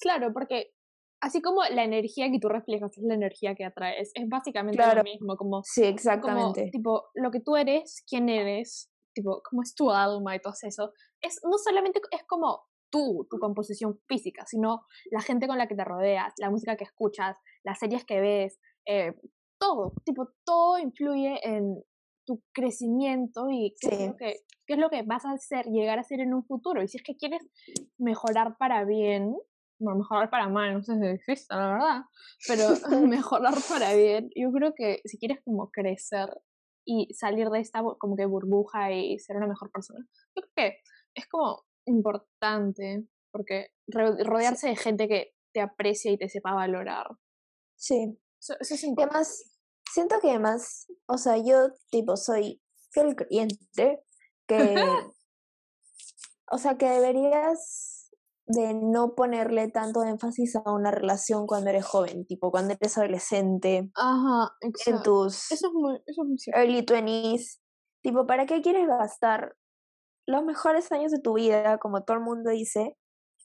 [0.00, 0.72] Claro, porque
[1.20, 5.02] así como la energía que tú reflejas es la energía que atraes, es básicamente lo
[5.02, 5.62] mismo, como...
[5.62, 6.70] Sí, exactamente.
[6.72, 10.92] tipo, lo que tú eres, quién eres, tipo, cómo es tu alma y todo eso,
[11.20, 15.76] es no solamente es como tú, tu composición física, sino la gente con la que
[15.76, 19.12] te rodeas, la música que escuchas, las series que ves, eh,
[19.60, 21.82] todo, tipo, todo influye en
[22.26, 24.36] tu crecimiento y qué, es lo que,
[24.66, 26.82] qué es lo que vas a hacer, llegar a ser en un futuro.
[26.82, 27.42] Y si es que quieres
[27.98, 29.34] mejorar para bien,
[29.78, 32.02] bueno, mejorar para mal, no sé si existe, la verdad,
[32.46, 32.68] pero
[33.08, 36.28] mejorar para bien, yo creo que si quieres como crecer
[36.84, 40.78] y salir de esta como que burbuja y ser una mejor persona, yo creo que
[41.14, 47.06] es como importante, porque rodearse de gente que te aprecia y te sepa valorar.
[47.76, 48.18] Sí.
[48.40, 49.16] Eso, es importante.
[49.16, 49.55] además,
[49.92, 54.02] siento que además, o sea, yo tipo soy fiel creyente
[54.46, 54.74] que,
[56.50, 58.10] o sea, que deberías
[58.46, 63.90] de no ponerle tanto énfasis a una relación cuando eres joven, tipo cuando eres adolescente,
[63.94, 67.60] Ajá, en tus eso es muy, eso es muy early twenties,
[68.02, 69.56] tipo, ¿para qué quieres gastar
[70.26, 72.96] los mejores años de tu vida, como todo el mundo dice,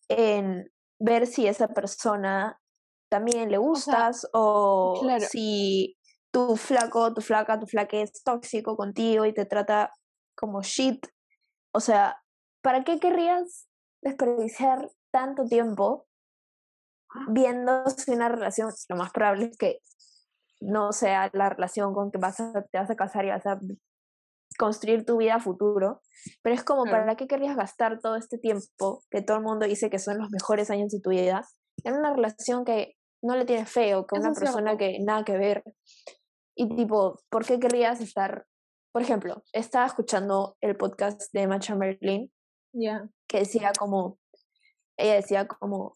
[0.10, 2.60] en ver si esa persona
[3.10, 5.98] también le gustas o, si
[6.32, 9.94] tu flaco, tu flaca, tu flaque es tóxico contigo y te trata
[10.36, 11.06] como shit?
[11.74, 12.22] O sea,
[12.62, 13.68] ¿para qué querrías
[14.02, 16.08] desperdiciar tanto tiempo
[17.30, 19.80] viendo si una relación, lo más probable es que
[20.62, 23.60] no sea la relación con que vas a, te vas a casar y vas a
[24.58, 26.02] construir tu vida a futuro,
[26.42, 29.90] pero es como, ¿para qué querrías gastar todo este tiempo que todo el mundo dice
[29.90, 31.48] que son los mejores años de tu vida
[31.84, 35.64] en una relación que no le tiene feo, con una persona que nada que ver?
[36.62, 38.46] Y tipo, ¿por qué querrías estar,
[38.92, 42.32] por ejemplo, estaba escuchando el podcast de Emma Chamberlain
[43.28, 44.20] que decía como,
[44.96, 45.96] ella decía como,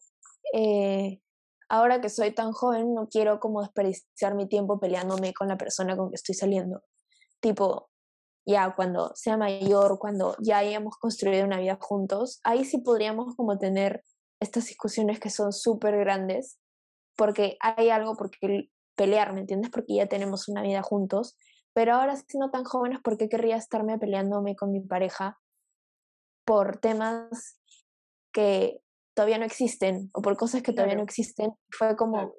[0.52, 1.20] eh,
[1.68, 5.96] ahora que soy tan joven no quiero como desperdiciar mi tiempo peleándome con la persona
[5.96, 6.82] con que estoy saliendo.
[7.38, 7.88] Tipo,
[8.44, 13.56] ya cuando sea mayor, cuando ya hayamos construido una vida juntos, ahí sí podríamos como
[13.56, 14.02] tener
[14.40, 16.58] estas discusiones que son súper grandes,
[17.16, 19.70] porque hay algo por qué pelear, ¿me entiendes?
[19.70, 21.36] Porque ya tenemos una vida juntos,
[21.74, 25.38] pero ahora siendo tan jóvenes, ¿por qué querría estarme peleándome con mi pareja
[26.44, 27.60] por temas
[28.32, 28.80] que
[29.14, 31.52] todavía no existen o por cosas que todavía no existen?
[31.70, 32.34] Fue como,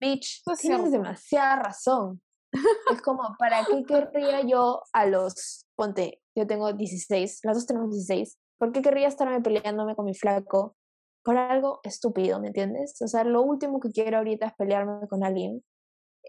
[0.00, 2.22] bitch, tienes demasiada razón.
[2.92, 7.90] es como, ¿para qué querría yo a los, ponte, yo tengo 16, las dos tenemos
[7.90, 10.76] 16, ¿por qué querría estarme peleándome con mi flaco
[11.24, 13.00] por algo estúpido, ¿me entiendes?
[13.02, 15.64] O sea, lo último que quiero ahorita es pelearme con alguien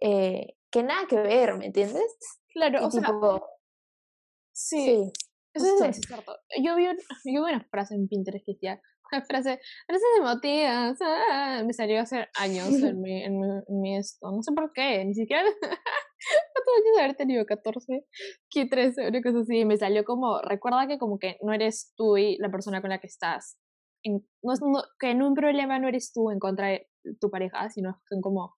[0.01, 2.17] eh, que nada que ver, ¿me entiendes?
[2.53, 3.13] Claro, o sea,
[4.53, 5.11] sí,
[5.53, 6.35] eso es, cierto.
[6.61, 6.93] Yo vi, yo
[7.25, 8.81] vi una frase en Pinterest que decía,
[9.11, 14.41] una frase, frases emotivas, ah", me salió hace años en mi, en mi, esto, no
[14.41, 18.05] sé por qué, ni siquiera, no que haber tenido 14,
[18.49, 22.17] que 13, una cosa así, me salió como, recuerda que como que no eres tú
[22.17, 23.57] y la persona con la que estás,
[24.03, 26.87] no, que en un problema no eres tú en contra de
[27.19, 28.56] tu pareja, sino son como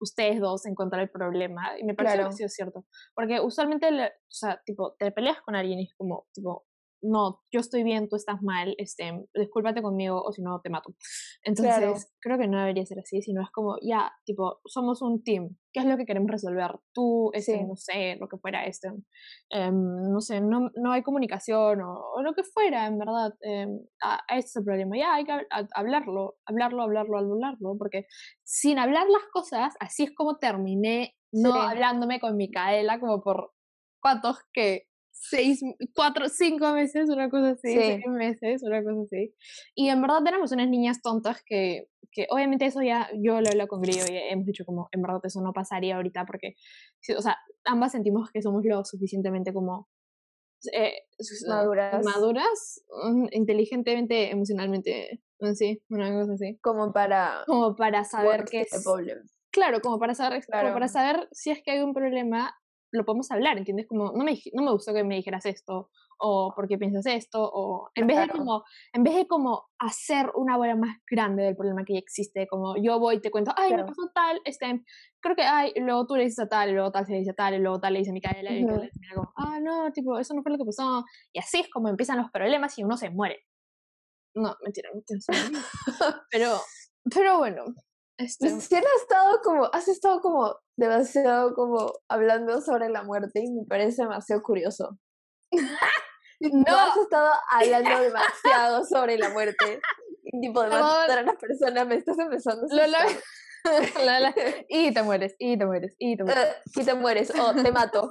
[0.00, 1.78] ustedes dos en contra del problema.
[1.78, 2.84] Y me parece que sí es cierto.
[3.14, 6.67] Porque usualmente, o sea, tipo, te peleas con alguien y es como, tipo,
[7.02, 10.94] no, yo estoy bien, tú estás mal, este, discúlpate conmigo o si no te mato.
[11.42, 15.56] Entonces, creo que no debería ser así, sino es como, ya, tipo, somos un team,
[15.72, 16.72] ¿qué es lo que queremos resolver?
[16.92, 18.88] Tú, este, no sé, lo que fuera, este,
[19.50, 23.66] em, no sé, no, no hay comunicación o, lo que fuera, en verdad, eh,
[24.28, 25.32] este es el problema, ya hay que
[25.74, 28.06] hablarlo, hablarlo, hablarlo, hablarlo, porque
[28.42, 33.52] sin hablar las cosas, así es como terminé no hablándome con Micaela como por
[34.00, 34.87] cuántos que
[35.20, 35.60] seis,
[35.94, 39.34] cuatro, cinco meses, una cosa así, seis meses, una cosa así.
[39.74, 43.66] Y en verdad tenemos unas niñas tontas que, que obviamente eso ya, yo lo hablo
[43.68, 46.54] con Grillo y hemos dicho como, en verdad eso no pasaría ahorita porque,
[47.16, 49.88] o sea, ambas sentimos que somos lo suficientemente como
[50.72, 51.02] eh,
[51.46, 52.84] maduras, maduras
[53.32, 55.20] inteligentemente, emocionalmente,
[55.54, 56.58] sí, una cosa así.
[56.60, 57.44] Como para...
[57.46, 58.84] Como para saber qué es...
[59.50, 60.68] Claro, como para saber, claro.
[60.68, 62.54] como para saber si es que hay un problema
[62.92, 63.86] lo podemos hablar, ¿entiendes?
[63.86, 67.42] Como, no me, no me gustó que me dijeras esto, o por qué piensas esto,
[67.42, 71.56] o en vez de como, en vez de como hacer una bola más grande del
[71.56, 74.82] problema que ya existe, como yo voy y te cuento, ay, me pasó tal, este,
[75.20, 77.30] creo que, ay, luego tú le dices a tal, y luego tal se le dice
[77.30, 80.18] a tal, y luego tal le dice a Micaela, y uh como, ah, no, tipo,
[80.18, 82.96] eso no fue lo que pasó, y así es como empiezan los problemas y uno
[82.96, 83.44] se muere.
[84.34, 85.02] No, mentira, no.
[86.30, 86.58] Pero,
[87.10, 87.64] pero bueno,
[88.18, 88.48] este...
[88.60, 93.64] Sí, has estado como, has estado como demasiado como hablando sobre la muerte y me
[93.64, 94.98] parece demasiado curioso.
[96.40, 96.76] no.
[96.76, 99.80] has estado hablando demasiado sobre la muerte.
[100.24, 102.86] Y tipo de matar a las personas, me estás empezando a
[104.04, 104.34] Lola,
[104.68, 106.56] y te mueres, y te mueres, y te mueres.
[106.74, 108.10] y te mueres, o te mato.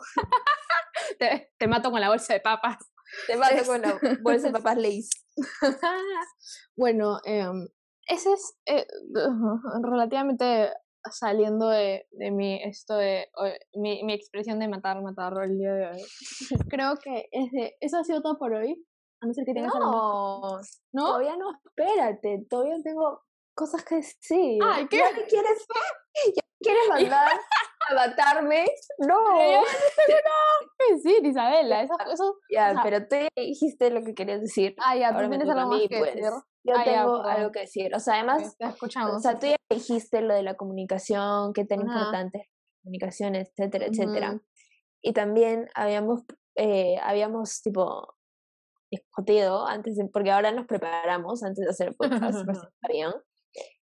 [1.20, 2.78] te, te, mato con la bolsa de papas.
[3.28, 5.10] Te mato con la bolsa de papas Lays.
[6.76, 7.46] bueno, eh,
[8.08, 8.88] ese es eh,
[9.84, 10.72] relativamente
[11.12, 13.30] saliendo de, de mi, esto de,
[13.76, 16.04] mi, mi, expresión de matar, matar el día de hoy.
[16.70, 18.86] Creo que ese, eso ha sido todo por hoy.
[19.20, 20.60] A no ser que tengas no,
[20.94, 21.06] ¿No?
[21.08, 23.24] Todavía no, espérate, todavía tengo
[23.56, 24.60] cosas que decir.
[24.64, 24.98] Ay, ¿qué?
[24.98, 25.66] ¿Ya quieres,
[26.36, 27.30] ya quieres mandar
[27.90, 28.66] a matarme?
[29.00, 29.18] No.
[29.62, 29.64] no
[30.96, 31.82] decir, Isabela.
[31.82, 34.76] Eso, eso, ya, pero tú dijiste lo que querías decir.
[34.78, 36.16] Ah, ya, tú tienes algo más que pues.
[36.16, 36.32] decir.
[36.68, 37.96] Yo ah, tengo algo que decir.
[37.96, 39.16] O sea, además, te escuchamos.
[39.16, 43.36] O sea, tú ya dijiste lo de la comunicación, qué tan importante es la comunicación,
[43.36, 44.42] etcétera, etcétera.
[45.02, 46.24] Y también habíamos,
[46.56, 48.16] eh, habíamos tipo
[48.92, 52.46] discutido antes, de, porque ahora nos preparamos antes de hacer el podcast,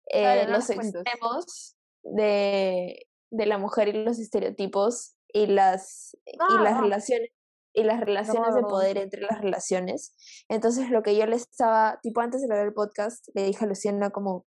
[0.07, 6.81] eh, los extremos de, de la mujer y los estereotipos y las, y las ah.
[6.81, 7.31] relaciones
[7.75, 10.15] y las relaciones de poder entre las relaciones.
[10.49, 13.69] Entonces lo que yo le estaba, tipo antes de ver el podcast, le dije a
[13.69, 14.47] Luciana como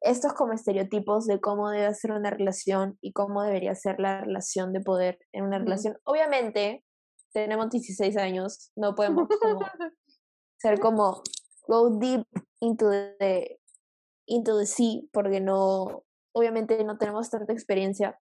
[0.00, 4.72] estos como estereotipos de cómo debe ser una relación y cómo debería ser la relación
[4.72, 5.98] de poder en una relación.
[6.04, 6.84] Obviamente,
[7.32, 9.60] tenemos 16 años, no podemos como
[10.58, 11.22] ser como
[11.68, 12.26] go deep
[12.60, 13.58] into the
[14.26, 18.18] into the sea porque no obviamente no tenemos tanta experiencia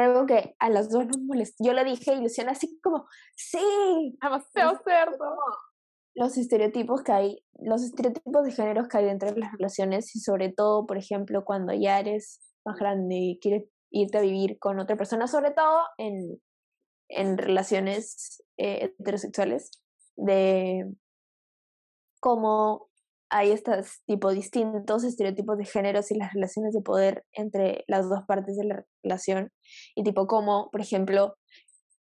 [0.00, 1.64] algo que a las dos nos molestó.
[1.64, 5.36] Yo le dije y Luciana así como, sí, demasiado cerdo.
[6.14, 10.20] Los estereotipos que hay, los estereotipos de géneros que hay dentro de las relaciones y
[10.20, 14.78] sobre todo, por ejemplo, cuando ya eres más grande y quieres irte a vivir con
[14.78, 16.40] otra persona, sobre todo en,
[17.08, 19.70] en relaciones eh, heterosexuales,
[20.16, 20.90] de
[22.20, 22.91] cómo
[23.32, 28.20] hay estos tipo distintos estereotipos de géneros y las relaciones de poder entre las dos
[28.28, 29.50] partes de la relación
[29.94, 31.36] y tipo como, por ejemplo,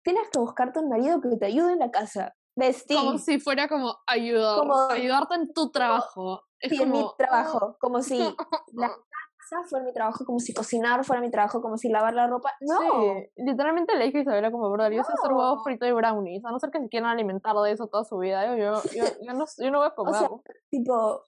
[0.03, 2.33] tienes que buscarte un marido que te ayude en la casa.
[2.55, 2.97] Vestir.
[2.97, 6.41] Como si fuera como, ayuda, como ayudarte en tu trabajo.
[6.59, 8.17] es mi trabajo, como si
[9.49, 12.53] casa fuera mi trabajo, como si cocinar fuera mi trabajo, como si lavar la ropa.
[12.61, 12.79] No.
[12.79, 16.45] Sí, literalmente le dije a Isabela como, bro, yo sé hacer huevos fritos y brownies,
[16.45, 18.45] a no ser que se quieran alimentar de eso toda su vida.
[18.45, 20.15] Yo, yo, yo, no, yo no voy a comer.
[20.15, 20.29] O sea,
[20.69, 21.23] tipo,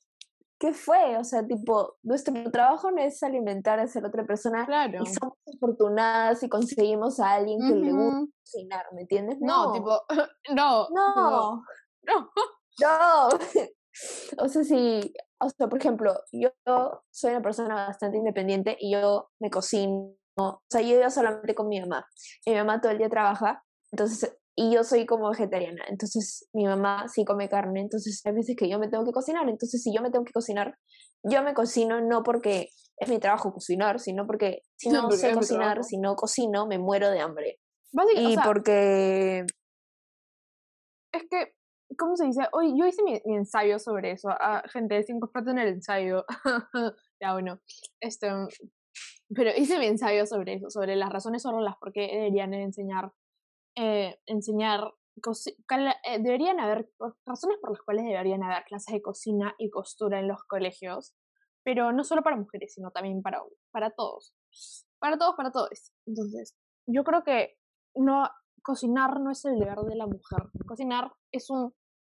[0.59, 1.17] ¿qué fue?
[1.17, 4.65] O sea, tipo, nuestro trabajo no es alimentar a ser otra persona.
[4.65, 5.03] Claro.
[5.03, 9.37] Y somos afortunadas y conseguimos a alguien que le guste cocinar, ¿me entiendes?
[9.41, 10.01] No, tipo,
[10.55, 10.87] no.
[10.89, 11.63] No.
[12.03, 12.31] No.
[12.81, 13.27] No.
[14.39, 16.51] o sea, sí, o sea, por ejemplo, yo
[17.09, 20.15] soy una persona bastante independiente y yo me cocino.
[20.37, 22.05] O sea, yo vivo solamente con mi mamá.
[22.45, 23.63] Y mi mamá todo el día trabaja.
[23.91, 28.55] Entonces, y yo soy como vegetariana, entonces mi mamá sí come carne, entonces hay veces
[28.57, 30.77] que yo me tengo que cocinar, entonces si yo me tengo que cocinar,
[31.23, 35.83] yo me cocino no porque es mi trabajo cocinar, sino porque si no sé cocinar,
[35.83, 37.59] si no cocino, me muero de hambre.
[38.15, 39.45] y porque...
[41.13, 41.53] Es que,
[41.97, 42.47] ¿cómo se dice?
[42.53, 46.25] Hoy yo hice mi, ensayo sobre eso, ah, gente, sin en el ensayo,
[47.21, 47.59] ya bueno,
[47.99, 48.29] este,
[49.33, 53.11] pero hice mi ensayo sobre eso, sobre las razones o las por qué deberían enseñar
[53.75, 56.89] eh, enseñar, eh, deberían haber
[57.25, 61.15] razones por las cuales deberían haber clases de cocina y costura en los colegios,
[61.63, 64.33] pero no solo para mujeres, sino también para, para todos.
[64.99, 65.93] Para todos, para todos.
[66.05, 67.57] Entonces, yo creo que
[67.95, 68.29] no
[68.61, 70.49] cocinar no es el deber de la mujer.
[70.67, 71.73] Cocinar es un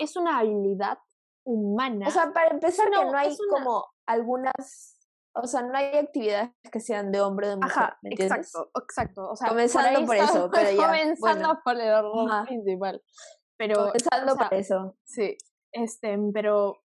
[0.04, 0.98] es una habilidad
[1.46, 2.08] humana.
[2.08, 4.98] O sea, para empezar que no hay como algunas
[5.34, 8.38] o sea, no hay actividades que sean de hombre o de mujer, ¿me entiendes?
[8.38, 9.30] Exacto, exacto.
[9.30, 10.88] O sea, comenzando por, eso, pero ya.
[10.88, 13.02] Comenzando por el error principal.
[13.58, 14.98] Pero, comenzando por eso.
[15.06, 15.38] Sí,
[15.72, 16.84] este, pero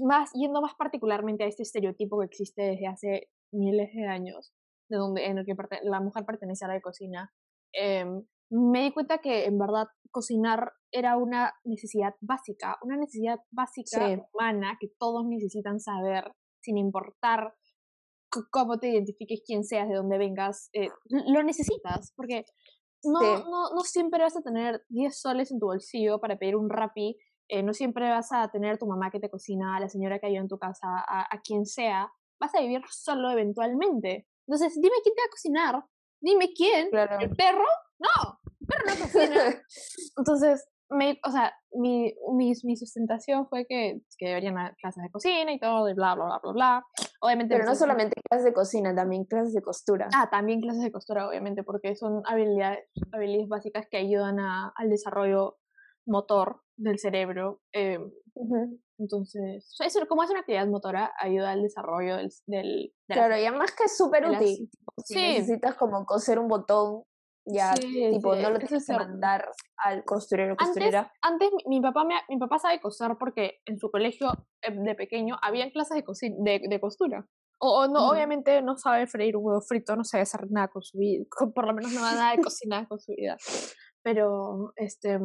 [0.00, 4.52] más, yendo más particularmente a este estereotipo que existe desde hace miles de años,
[4.90, 7.32] de donde, en el que la mujer pertenece a la cocina,
[7.72, 8.04] eh,
[8.50, 14.76] me di cuenta que en verdad cocinar era una necesidad básica, una necesidad básica humana
[14.78, 17.54] que todos necesitan saber sin importar
[18.50, 22.44] cómo te identifiques, quién seas, de dónde vengas, eh, lo necesitas, porque
[23.04, 26.70] no, no, no siempre vas a tener 10 soles en tu bolsillo para pedir un
[26.70, 30.18] rapi, eh, no siempre vas a tener tu mamá que te cocina, a la señora
[30.18, 34.26] que hay en tu casa, a, a quien sea, vas a vivir solo eventualmente.
[34.46, 35.84] Entonces, dime quién te va a cocinar,
[36.20, 36.88] dime quién,
[37.20, 37.66] ¿el perro?
[37.98, 39.62] No, el perro no cocina.
[40.16, 45.10] Entonces, me, o sea, mi, mi, mi, sustentación fue que, que deberían haber clases de
[45.10, 46.86] cocina y todo, y bla, bla, bla, bla, bla.
[47.20, 47.54] Obviamente.
[47.54, 50.08] Pero no solamente clases de cocina, también clases de costura.
[50.14, 52.80] Ah, también clases de costura, obviamente, porque son habilidades,
[53.12, 55.58] habilidades básicas que ayudan a, al desarrollo
[56.06, 57.60] motor del cerebro.
[57.72, 57.98] Eh,
[58.98, 62.30] Entonces, eso, como es una actividad motora, ayuda al desarrollo del...
[62.46, 64.70] del claro, y además que es súper útil.
[65.04, 67.04] Si necesitas como coser un botón
[67.44, 72.14] ya tipo no lo tienes que mandar al costurero costurera antes, antes mi papá me,
[72.28, 74.28] mi papá sabe coser porque en su colegio
[74.62, 77.26] eh, de pequeño habían clases de, de, de costura.
[77.58, 80.98] O, no obviamente no sabe freír un huevo frito no sabe hacer nada con su
[80.98, 81.24] vida
[81.54, 83.36] por lo menos no va nada de cocinar con su vida.
[84.02, 85.18] Pero este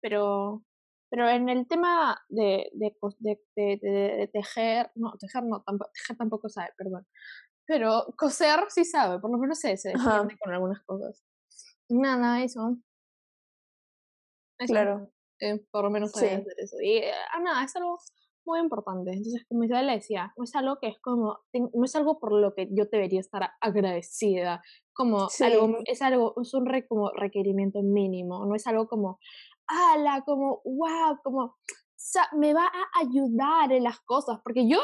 [0.00, 0.62] pero
[1.10, 6.48] pero en el tema de, de, de, de, tejer, no, tejer no, tampoco, tejer tampoco
[6.48, 7.06] sabe, perdón.
[7.66, 11.24] Pero coser sí sabe, por lo menos se, se defiende con algunas cosas.
[11.88, 12.76] Nada, eso.
[14.66, 15.10] claro.
[15.40, 16.76] Eh, por lo menos hacer eso.
[16.80, 17.00] Y
[17.32, 17.98] ah, nada, es algo
[18.48, 19.12] muy importante.
[19.12, 22.32] Entonces, como Isabel le decía, no es algo que es como, no es algo por
[22.32, 28.44] lo que yo debería estar agradecida, como algo, es algo, es un como requerimiento mínimo,
[28.46, 29.20] no es algo como,
[29.66, 31.56] ala, como, wow, como,
[32.32, 34.80] me va a ayudar en las cosas, porque yo,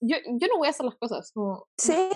[0.00, 2.08] yo, yo no voy a hacer las cosas, como, sí,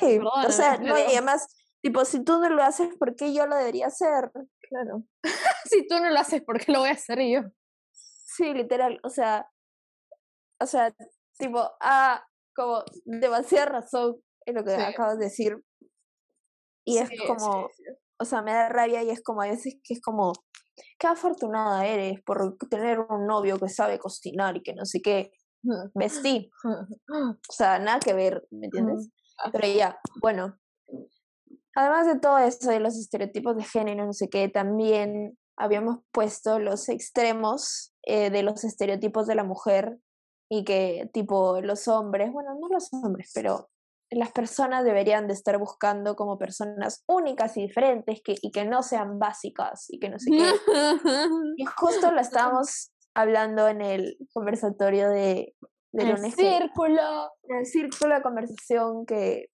[0.47, 1.47] o sea, no, y además,
[1.85, 4.31] Tipo, si tú no lo haces, ¿por qué yo lo debería hacer?
[4.71, 5.05] Claro.
[5.71, 7.43] si tú no lo haces, ¿por qué lo voy a hacer yo?
[7.93, 8.99] Sí, literal.
[9.03, 9.51] O sea,
[10.63, 10.95] o sea,
[11.39, 12.25] tipo, ah,
[12.57, 14.17] como demasiada razón
[14.47, 15.63] en lo que acabas de decir.
[16.87, 17.69] Y es como,
[18.19, 20.33] o sea, me da rabia y es como a veces que es como,
[20.99, 25.33] qué afortunada eres por tener un novio que sabe cocinar y que no sé qué.
[25.95, 26.51] Vestí.
[27.11, 29.11] O sea, nada que ver, ¿me entiendes?
[29.53, 30.59] Pero ya, bueno,
[31.75, 36.59] Además de todo eso, de los estereotipos de género, no sé qué, también habíamos puesto
[36.59, 39.99] los extremos eh, de los estereotipos de la mujer
[40.49, 43.71] y que tipo los hombres, bueno, no los hombres, pero
[44.11, 48.83] las personas deberían de estar buscando como personas únicas y diferentes que, y que no
[48.83, 50.45] sean básicas y que no sé qué.
[51.57, 55.55] y justo lo estábamos hablando en el conversatorio de,
[55.93, 57.33] de el círculo.
[57.45, 59.49] En el círculo de conversación que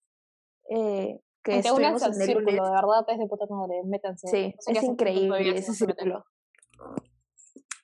[0.71, 4.29] eh, que Te unas al círculo, de verdad, es de puta madre, métanse.
[4.29, 6.25] Sí, es increíble ese círculo.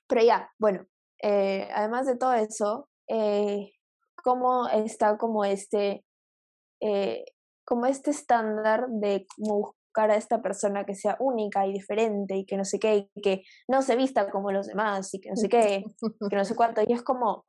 [0.07, 0.85] Pero ya, bueno,
[1.21, 3.71] eh, además de todo eso, eh,
[4.23, 6.05] cómo está como este,
[6.81, 7.25] eh,
[7.65, 12.45] como este estándar de cómo buscar a esta persona que sea única y diferente y
[12.45, 15.35] que no sé qué, y que no se vista como los demás y que no
[15.35, 15.83] sé qué,
[16.29, 16.81] que no sé cuánto.
[16.87, 17.45] Y es como,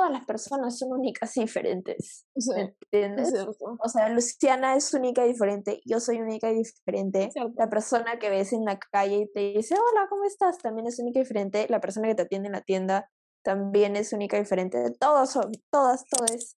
[0.00, 2.26] todas las personas son únicas y diferentes.
[2.90, 3.34] ¿Entiendes?
[3.58, 7.28] O sea, Luciana es única y diferente, yo soy única y diferente.
[7.56, 10.56] La persona que ves en la calle y te dice, hola, ¿cómo estás?
[10.56, 11.66] También es única y diferente.
[11.68, 13.10] La persona que te atiende en la tienda
[13.42, 14.82] también es única y diferente.
[14.98, 16.56] Todos son, todas, todos,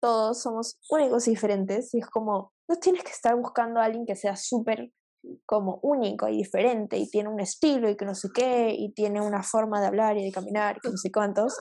[0.00, 1.92] todos somos únicos y diferentes.
[1.92, 4.90] Y es como, no tienes que estar buscando a alguien que sea súper
[5.44, 9.22] como único y diferente y tiene un estilo y que no sé qué y tiene
[9.22, 11.56] una forma de hablar y de caminar y que no sé cuántos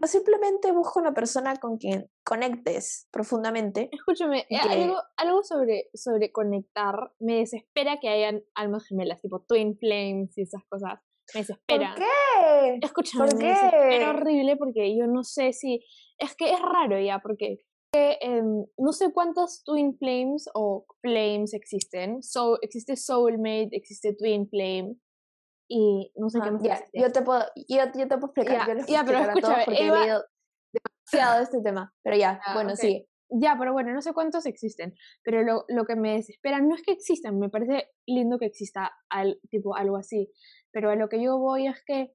[0.00, 3.88] no simplemente busco una persona con quien conectes profundamente.
[3.92, 9.76] Escúchame, eh, algo, algo sobre, sobre conectar, me desespera que hayan almas gemelas, tipo Twin
[9.78, 11.00] Flames y esas cosas.
[11.34, 11.94] Me desespera.
[11.94, 12.78] ¿Por qué?
[12.82, 13.44] Escúchame, ¿Por qué?
[13.44, 15.84] me desespera horrible porque yo no sé si.
[16.18, 17.58] Es que es raro ya, porque
[17.92, 22.22] em, no sé cuántos Twin Flames o Flames existen.
[22.22, 24.96] So, existe Soulmate, existe Twin Flame
[25.68, 26.62] y no sé qué más.
[26.92, 30.24] yo te puedo, yo, yo te puedo explicar, yo ya, pero escúchame, porque he leído
[30.72, 33.06] demasiado de este tema, pero ya, bueno, sí.
[33.28, 34.94] Ya, pero bueno, no sé cuántos existen,
[35.24, 38.92] pero lo, lo que me desespera no es que existan, me parece lindo que exista
[39.10, 40.30] al, tipo algo así,
[40.70, 42.14] pero a lo que yo voy es que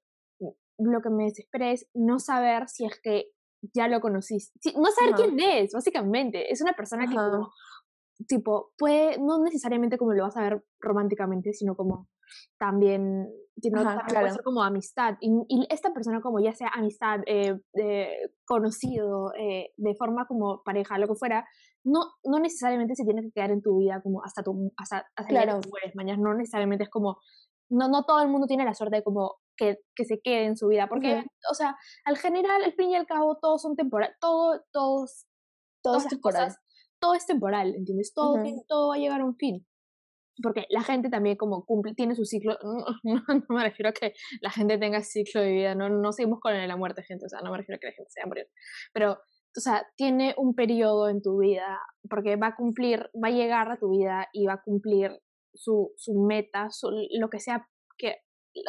[0.78, 3.32] lo que me desespera es no saber si es que
[3.74, 7.52] ya lo conociste, no saber quién es, básicamente, es una persona que como,
[8.28, 12.08] tipo, puede, no necesariamente como lo vas a ver románticamente, sino como
[12.58, 13.28] también,
[13.62, 15.16] sino puede ser como amistad.
[15.22, 17.60] Y, esta persona como ya sea amistad, eh,
[18.46, 21.46] conocido, eh, de forma como pareja, lo que fuera,
[21.84, 25.30] no, no necesariamente se tiene que quedar en tu vida como hasta tu hasta, hasta
[25.30, 25.60] claro.
[25.96, 27.18] mañana, no necesariamente es como,
[27.70, 30.58] no, no todo el mundo tiene la suerte de como que, que se quede en
[30.58, 31.76] su vida, porque, o sea,
[32.06, 35.26] al general, al fin y al cabo, todos son temporales, todo, todos,
[35.84, 36.56] todas es temporal.
[37.00, 38.14] todo es temporal, ¿entiendes?
[38.14, 38.36] Todo,
[38.68, 39.66] todo va a llegar a un fin
[40.42, 42.58] porque la gente también como cumple, tiene su ciclo,
[43.04, 46.56] no, me refiero a que la gente tenga ciclo de vida, no, no seguimos con
[46.56, 48.48] la muerte, gente, o sea, no me refiero a que la gente sea morir,
[48.94, 51.80] pero, o sea, tiene un periodo en tu vida,
[52.10, 55.12] porque va a cumplir, va a llegar a tu vida y va a cumplir
[55.54, 57.68] su, su meta, su, lo que sea
[57.98, 58.16] que,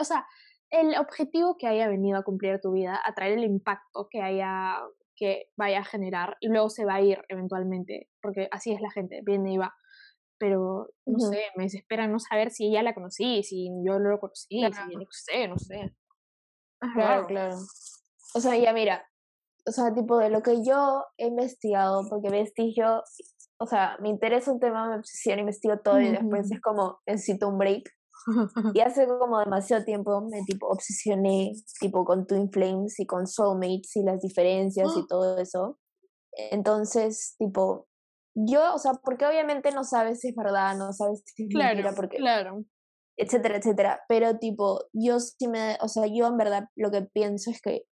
[0.01, 0.27] o sea,
[0.71, 4.79] el objetivo que haya venido a cumplir tu vida, a traer el impacto que haya
[5.15, 8.91] que vaya a generar y luego se va a ir eventualmente, porque así es la
[8.91, 9.73] gente, viene y va
[10.43, 14.49] pero no sé, me desespera no saber si ella la conocí, si yo lo conocí,
[14.49, 14.59] si
[14.97, 15.95] no sé, no sé.
[16.95, 17.59] claro, claro.
[18.35, 19.09] O sea, ya mira,
[19.65, 23.05] o sea, tipo de lo que yo he investigado, porque vestí yo,
[23.59, 27.47] o sea, me interesa un tema, me obsesiona, investigo todo y después es como necesito
[27.47, 27.89] un break.
[28.75, 33.95] y hace como demasiado tiempo me tipo obsesioné tipo con Twin Flames y con Soulmates
[33.95, 35.07] y las diferencias y ¡Ah!
[35.09, 35.79] todo eso.
[36.51, 37.87] Entonces, tipo,
[38.35, 41.75] yo, o sea, porque obviamente no sabes si es verdad, no sabes si es claro,
[41.75, 42.65] mentira, porque, claro.
[43.17, 44.03] etcétera, etcétera.
[44.09, 47.85] Pero tipo, yo sí me, o sea, yo en verdad lo que pienso es que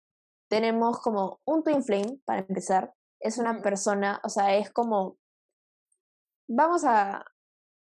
[0.50, 5.18] tenemos como un twin flame, para empezar, es una persona, o sea, es como,
[6.48, 7.26] vamos a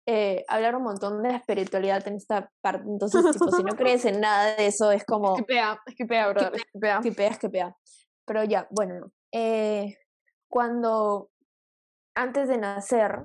[0.06, 4.20] eh, hablar un montón de espiritualidad en esta parte, entonces, tipo, si no crees en
[4.20, 5.34] nada de eso, es como...
[5.34, 6.96] Esquipea, esquipea, bro, esquipea.
[6.98, 7.76] Esquipea, esquipea.
[8.26, 9.98] Pero ya, bueno, eh,
[10.48, 11.30] cuando
[12.14, 13.22] antes de nacer,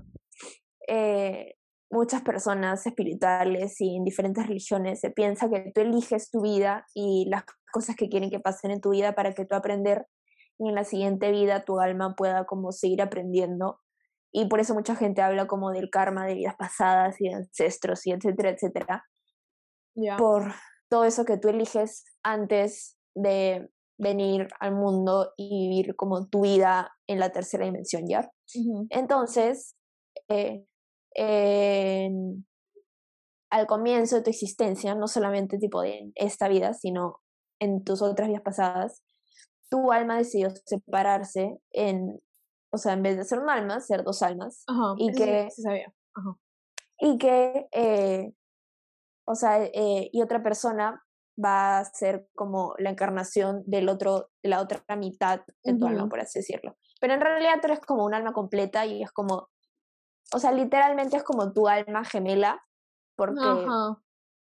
[0.88, 1.56] eh,
[1.92, 7.28] muchas personas espirituales y en diferentes religiones se piensa que tú eliges tu vida y
[7.30, 10.06] las cosas que quieren que pasen en tu vida para que tú aprender
[10.60, 13.80] y en la siguiente vida tu alma pueda como seguir aprendiendo.
[14.32, 18.06] Y por eso mucha gente habla como del karma de vidas pasadas y de ancestros
[18.06, 19.06] y etcétera, etcétera.
[20.18, 20.54] Por
[20.90, 26.92] todo eso que tú eliges antes de venir al mundo y vivir como tu vida
[27.08, 28.30] en la tercera dimensión, ¿ya?
[28.90, 29.76] Entonces,
[30.28, 30.66] eh,
[33.50, 37.20] al comienzo de tu existencia, no solamente tipo de esta vida, sino
[37.60, 39.04] en tus otras vidas pasadas,
[39.70, 42.20] tu alma decidió separarse en,
[42.72, 44.64] o sea, en vez de ser un alma, ser dos almas.
[44.98, 45.94] y que, sabía.
[47.00, 48.34] Y que, eh,
[49.26, 51.04] o sea, eh, y otra persona
[51.44, 56.10] va a ser como la encarnación del otro, de la otra mitad de tu alma,
[56.10, 56.78] por así decirlo.
[57.00, 59.50] Pero en realidad tú eres como un alma completa y es como,
[60.34, 62.64] o sea, literalmente es como tu alma gemela,
[63.16, 63.66] porque,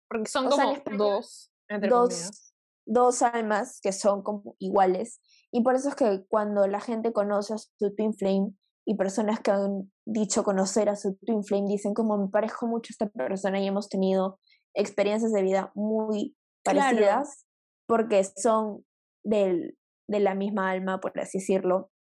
[0.07, 1.51] porque son como dos,
[1.89, 2.53] dos,
[2.85, 5.21] dos almas que son como iguales.
[5.51, 8.53] Y por eso es que cuando la gente conoce a su twin flame
[8.85, 12.91] y personas que han dicho conocer a su twin flame dicen como me parejo mucho
[12.91, 14.39] a esta persona y hemos tenido
[14.73, 17.45] experiencias de vida muy parecidas
[17.87, 18.85] porque son
[19.23, 19.77] del,
[20.07, 21.91] de la misma alma, por así decirlo.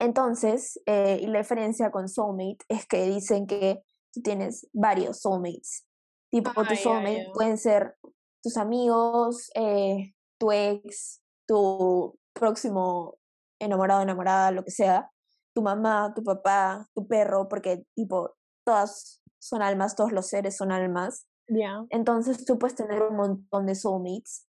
[0.00, 3.82] Entonces, eh, y la diferencia con soulmate es que dicen que
[4.12, 5.86] tú tienes varios soulmates.
[6.30, 7.96] Tipo, ah, tus soulmates pueden ser
[8.42, 13.18] tus amigos, eh, tu ex, tu próximo
[13.60, 15.10] enamorado, enamorada, lo que sea,
[15.54, 18.34] tu mamá, tu papá, tu perro, porque tipo,
[18.64, 21.26] todas son almas, todos los seres son almas.
[21.48, 21.84] Ya.
[21.90, 24.46] Entonces tú puedes tener un montón de soulmates.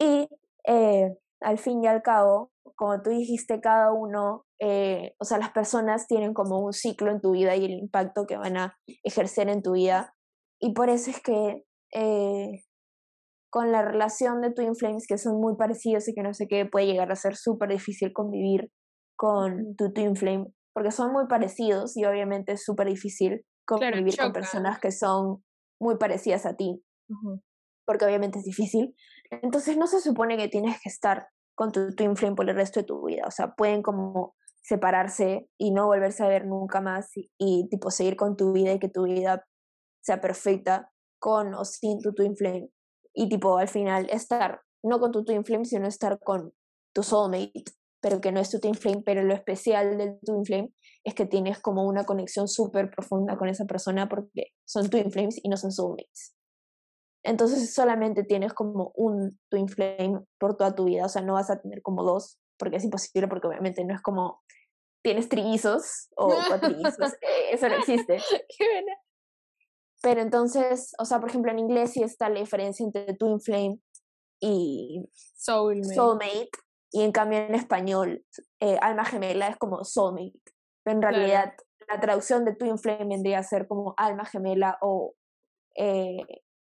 [0.00, 0.28] Y
[0.64, 5.50] eh, al fin y al cabo, como tú dijiste, cada uno, eh, o sea, las
[5.50, 9.48] personas tienen como un ciclo en tu vida y el impacto que van a ejercer
[9.48, 10.14] en tu vida.
[10.60, 12.64] Y por eso es que eh,
[13.50, 16.66] con la relación de Twin Flames, que son muy parecidos y que no sé qué,
[16.66, 18.70] puede llegar a ser súper difícil convivir
[19.16, 24.32] con tu Twin Flame, porque son muy parecidos y obviamente es súper difícil convivir con
[24.32, 25.44] personas que son
[25.80, 26.82] muy parecidas a ti,
[27.86, 28.94] porque obviamente es difícil.
[29.30, 32.80] Entonces no se supone que tienes que estar con tu Twin Flame por el resto
[32.80, 34.36] de tu vida, o sea, pueden como
[34.68, 38.72] separarse y no volverse a ver nunca más y, y tipo seguir con tu vida
[38.72, 39.46] y que tu vida
[40.02, 42.70] sea perfecta con o sin tu Twin Flame
[43.14, 46.52] y tipo al final estar no con tu twin flame, sino estar con
[46.94, 47.64] tu soulmate,
[48.00, 50.72] pero que no es tu twin flame, pero lo especial del twin flame
[51.04, 55.40] es que tienes como una conexión súper profunda con esa persona porque son twin flames
[55.42, 56.36] y no son soulmates.
[57.24, 61.50] Entonces solamente tienes como un twin flame por toda tu vida, o sea, no vas
[61.50, 64.42] a tener como dos, porque es imposible, porque obviamente no es como
[65.02, 68.16] tienes trillizos o cuatrillizos, eh, eso no existe.
[68.58, 68.96] Qué buena.
[70.02, 73.80] Pero entonces, o sea, por ejemplo, en inglés sí está la diferencia entre Twin Flame
[74.40, 75.04] y
[75.36, 76.50] Soulmate.
[76.92, 78.24] y en cambio en español,
[78.60, 80.40] eh, Alma Gemela es como Soulmate.
[80.84, 81.52] Pero en realidad,
[81.88, 85.14] la traducción de Twin Flame vendría a ser como Alma Gemela o
[85.74, 86.18] eh,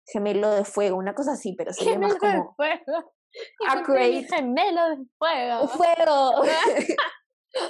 [0.06, 2.54] Gemelo de Fuego, una cosa así, pero se llama como.
[2.58, 3.14] De fuego.
[4.28, 5.68] Gemelo de fuego.
[5.68, 6.42] Fuego.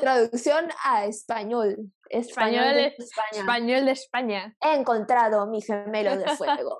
[0.01, 1.93] Traducción a español.
[2.09, 3.41] Español, de España.
[3.41, 4.57] Español de España.
[4.61, 6.79] He encontrado mi gemelo de fuego.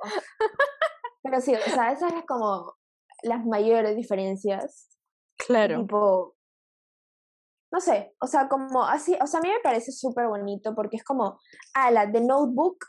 [1.23, 2.75] Pero sí, o sea, esas son como
[3.23, 4.89] las mayores diferencias.
[5.37, 5.81] Claro.
[5.81, 6.37] Tipo,
[7.73, 10.97] no sé, o sea, como así, o sea, a mí me parece súper bonito porque
[10.97, 11.41] es como,
[11.75, 12.85] a la de Notebook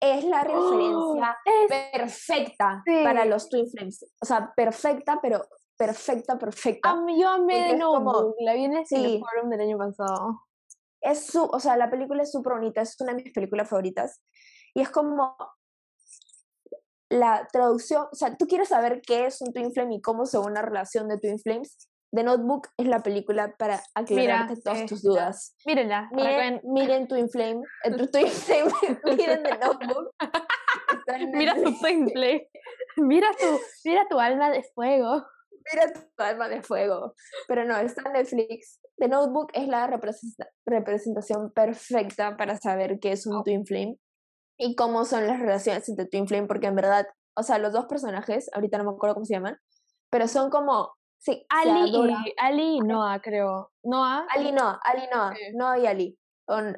[0.00, 1.14] es la ¡Oh!
[1.14, 1.38] referencia
[1.92, 4.04] perfecta para los Twin Flames.
[4.20, 5.46] O sea, perfecta, pero
[5.76, 6.90] perfecta, perfecta.
[6.90, 10.42] A mí yo amé de Notebook, la vi en el forum del año pasado.
[11.00, 14.22] Es su, o sea, la película es súper bonita, es una de mis películas favoritas.
[14.74, 15.36] Y es como
[17.10, 20.38] la traducción, o sea, tú quieres saber qué es un Twin Flame y cómo se
[20.38, 21.88] una relación de Twin Flames.
[22.14, 25.56] The Notebook es la película para aclararte todas tus dudas.
[25.64, 26.10] Mírenla.
[26.12, 28.72] Miren, miren Twin Flame, eh, Twin Flame,
[29.16, 30.14] miren The Notebook.
[31.32, 32.48] Mira tu Twin Flame.
[32.96, 35.26] Mira tu, mira tu alma de fuego
[35.72, 37.14] mira tu alma de fuego.
[37.48, 38.80] Pero no, está en Netflix.
[38.98, 39.86] The Notebook es la
[40.66, 43.98] representación perfecta para saber qué es un Twin Flame
[44.58, 47.86] y cómo son las relaciones entre Twin Flame, porque en verdad, o sea, los dos
[47.86, 49.58] personajes, ahorita no me acuerdo cómo se llaman,
[50.10, 53.72] pero son como, sí, Ali y, Ali y Noah, creo.
[53.82, 54.26] Noah.
[54.30, 56.18] Ali y Noah, Ali y Noah, Noah y Ali.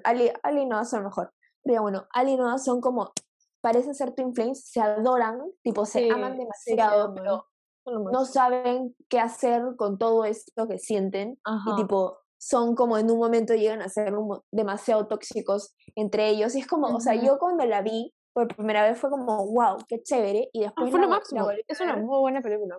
[0.04, 1.32] Ali, Ali y Noah son mejor.
[1.62, 3.12] Pero bueno, Ali y Noah son como,
[3.60, 7.46] parecen ser Twin Flames, se adoran, tipo, se aman demasiado, pero
[7.86, 13.18] no saben qué hacer con todo esto que sienten y tipo son como en un
[13.18, 14.12] momento llegan a ser
[14.50, 18.82] demasiado tóxicos entre ellos y es como, o sea, yo cuando la vi por primera
[18.82, 21.20] vez fue como, wow, qué chévere y ah, después fue la,
[21.66, 22.76] es una muy buena película.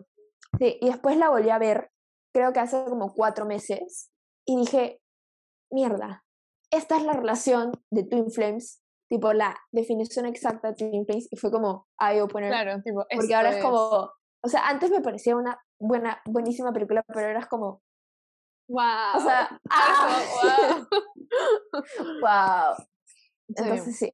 [0.60, 1.90] Sí, y después la volví a ver,
[2.34, 4.12] creo que hace como cuatro meses
[4.46, 5.02] y dije,
[5.72, 6.24] mierda,
[6.70, 11.38] esta es la relación de Twin Flames tipo la definición exacta de Twin Flames y
[11.38, 14.12] fue como eye opener claro tipo porque ahora es como
[14.46, 17.82] o sea, antes me parecía una buena, buenísima película, pero eras como.
[18.70, 19.18] ¡Wow!
[19.18, 20.88] O sea, ¡ah!
[22.22, 22.86] ¡Wow!
[23.50, 24.14] Entonces sí.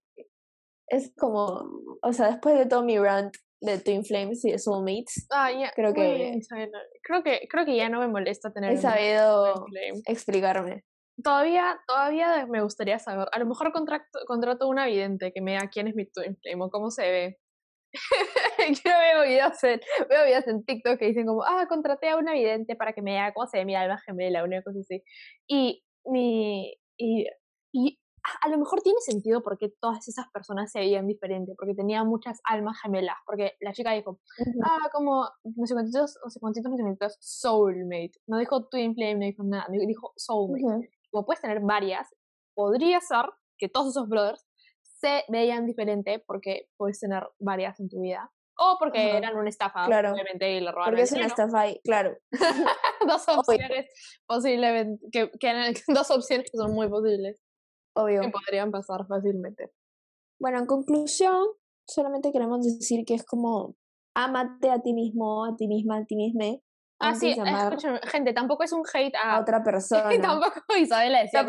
[0.87, 1.69] Es como.
[2.01, 5.93] O sea, después de todo mi rant de Twin Flames y de Soulmates, ah, creo
[5.93, 6.39] que.
[7.03, 8.71] Creo que creo que ya no me molesta tener.
[8.71, 9.65] He sabido
[10.05, 10.85] explicarme.
[11.21, 13.27] Todavía, todavía me gustaría saber.
[13.33, 16.63] A lo mejor contrato, contrato una vidente que me diga quién es mi Twin Flame
[16.63, 17.39] o cómo se ve.
[18.83, 19.79] yo veo videos, en,
[20.09, 23.11] veo videos en TikTok que dicen como, ah, contraté a una vidente para que me
[23.11, 25.03] diga cómo se ve mi alma gemela, una cosa así.
[25.47, 27.25] Y, mi, y,
[27.73, 27.99] y
[28.43, 32.39] a lo mejor tiene sentido porque todas esas personas se veían diferentes, porque tenían muchas
[32.43, 34.19] almas gemelas, porque la chica dijo,
[34.63, 38.13] ah, como, no sé cuántos, no sé cuántos, no sé soulmate.
[38.27, 40.89] No dijo twin flame, no dijo nada, dijo soulmate.
[41.09, 42.07] Como puedes tener varias,
[42.53, 43.25] podría ser
[43.57, 44.45] que todos esos brothers
[45.01, 48.31] se veían diferente porque puedes tener varias en tu vida.
[48.57, 50.13] O porque eran una estafa, claro.
[50.15, 52.15] y le robaron Porque es una estafa, y, claro.
[53.07, 53.87] dos opciones
[54.27, 57.41] posiblemente, que, que, dos opciones que son muy posibles.
[57.95, 58.21] Obvio.
[58.21, 59.71] Que podrían pasar fácilmente.
[60.39, 61.47] Bueno, en conclusión,
[61.87, 63.75] solamente queremos decir que es como,
[64.15, 66.45] amate a ti mismo, a ti misma, a ti misma,
[67.01, 67.35] Ah, sí,
[68.11, 70.09] gente, tampoco es un hate a, otra persona.
[70.21, 71.43] tampoco Isabela decía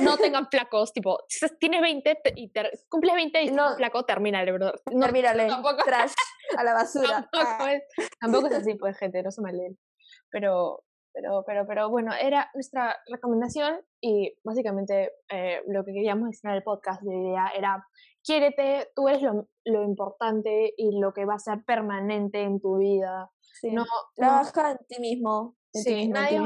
[0.00, 2.52] no tengan flacos, tipo, si tienes 20 y
[2.88, 4.72] cumples 20 y no, flaco, termínale, bro.
[4.92, 6.12] No, termínale, tampoco, trash,
[6.56, 7.28] a la basura.
[7.32, 7.82] Tampoco, es,
[8.20, 9.78] tampoco es así, pues, gente, no se me leen.
[10.30, 16.50] Pero, pero, pero, pero bueno, era nuestra recomendación y básicamente eh, lo que queríamos decir
[16.50, 17.86] en el podcast de idea era,
[18.24, 22.78] quiérete, tú eres lo, lo importante y lo que va a ser permanente en tu
[22.78, 23.30] vida
[23.70, 25.56] no, trabaja en ti mismo.
[25.72, 26.40] sí, nadie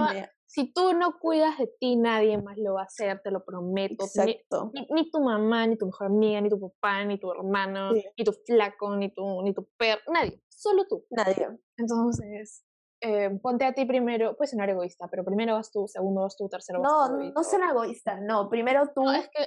[0.47, 4.05] si tú no cuidas de ti, nadie más lo va a hacer, te lo prometo.
[4.05, 4.73] Exacto.
[4.91, 8.33] Ni, tu mamá, ni tu mejor amiga, ni tu papá, ni tu hermano, ni tu
[8.33, 11.05] flaco, ni tu, ni tu perro, nadie, solo tú.
[11.11, 11.49] Nadie.
[11.77, 12.65] Entonces,
[13.01, 16.49] eh, ponte a ti primero, puedes ser egoísta, pero primero vas tú, segundo vas tú,
[16.49, 17.17] tercero vas tú.
[17.17, 19.03] No, no ser egoísta, no, primero tú.
[19.03, 19.47] No, es que,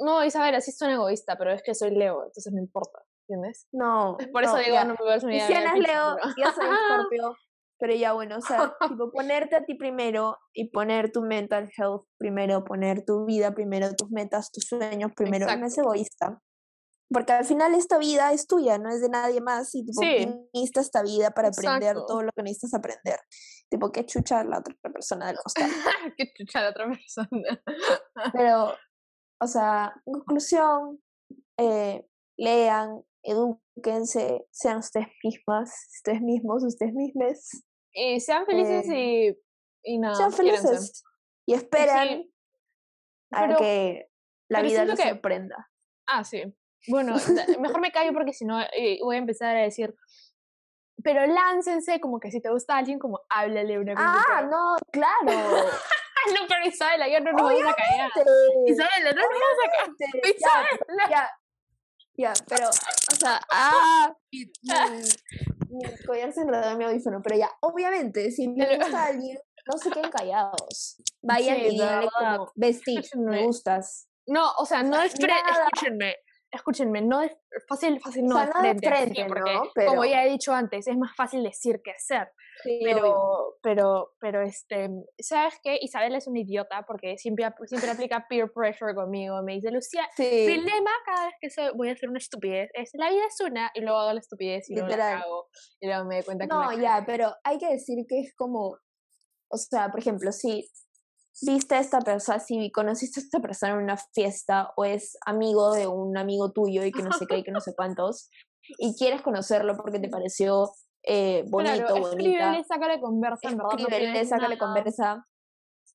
[0.00, 3.00] no, Isabel, así soy egoísta, pero es que soy Leo, entonces no importa.
[3.30, 3.66] ¿entiendes?
[3.72, 4.16] No.
[4.32, 7.36] Por eso digo, no me voy a Y si eres Leo, ya soy Scorpio.
[7.78, 12.04] Pero ya bueno, o sea, tipo, ponerte a ti primero y poner tu mental health
[12.18, 16.42] primero, poner tu vida primero, tus metas, tus sueños primero, no es egoísta.
[17.12, 19.74] Porque al final esta vida es tuya, no es de nadie más.
[19.74, 20.32] Y tipo, sí.
[20.52, 23.18] necesitas esta vida para aprender todo lo que necesitas aprender.
[23.68, 25.72] Tipo, qué chucha la otra persona del costado.
[26.16, 27.62] qué chucha la otra persona.
[28.32, 28.74] Pero,
[29.40, 31.02] o sea, en conclusión,
[31.58, 37.64] eh, lean, edúquense, sean ustedes mismas, ustedes mismos, ustedes mismas.
[37.92, 39.36] Y sean felices eh,
[39.84, 40.14] y, y nada.
[40.14, 41.02] Sean felices.
[41.46, 42.24] Y esperan
[43.32, 44.08] a que
[44.48, 45.70] la vida los sorprenda.
[46.06, 46.42] Ah, sí.
[46.88, 47.14] Bueno,
[47.60, 49.94] mejor me callo porque si no eh, voy a empezar a decir.
[51.02, 54.24] Pero láncense, como que si te gusta alguien, como háblale una cosa.
[54.28, 55.70] Ah, no, claro.
[56.40, 58.10] no, pero Isabela, yo no nos vamos a callar.
[58.66, 60.36] Isabela, no nos vamos a callar.
[60.36, 61.08] Isabela.
[61.10, 61.30] Ya,
[62.16, 64.44] ya, pero, o sea, ah, mi,
[65.70, 69.38] mi collar se enredó en mi audífono, pero ya, obviamente, si me gusta alguien,
[69.70, 70.96] no se queden callados.
[71.22, 74.08] Vayan y díganle como, vestir, me gustas.
[74.26, 76.16] No, o sea, no es escúchenme,
[76.50, 77.32] escúchenme, no es
[77.68, 79.90] fácil, fácil no, o frente, frente porque, Pero...
[79.90, 82.28] como ya he dicho antes, es más fácil decir que hacer.
[82.82, 85.78] pero, pero, pero, este, ¿sabes qué?
[85.80, 89.42] Isabel es una idiota porque siempre, siempre aplica peer pressure conmigo.
[89.42, 90.44] Me dice, Lucía, sí.
[90.46, 93.40] mi lema cada vez que soy, voy a hacer una estupidez es, la vida es
[93.40, 95.48] una, y luego hago la estupidez y luego la hago,
[95.80, 98.76] y luego me doy cuenta que No, ya, pero hay que decir que es como,
[99.48, 100.68] o sea, por ejemplo, si
[101.42, 105.72] viste a esta persona, si conociste a esta persona en una fiesta o es amigo
[105.72, 108.30] de un amigo tuyo y que no sé qué y que no sé cuántos,
[108.78, 110.70] y quieres conocerlo porque te pareció
[111.02, 112.62] eh, bonito, claro, bonita.
[112.64, 113.78] Sácale conversa, en verdad.
[113.78, 115.26] Escríbele, sácale conversa.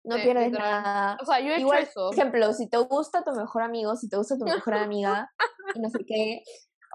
[0.04, 1.18] No pierdes nada.
[1.22, 2.10] O sea, yo he Igual, hecho eso.
[2.10, 5.32] Por ejemplo, si te gusta tu mejor amigo, si te gusta tu mejor amiga,
[5.74, 6.44] y no sé qué.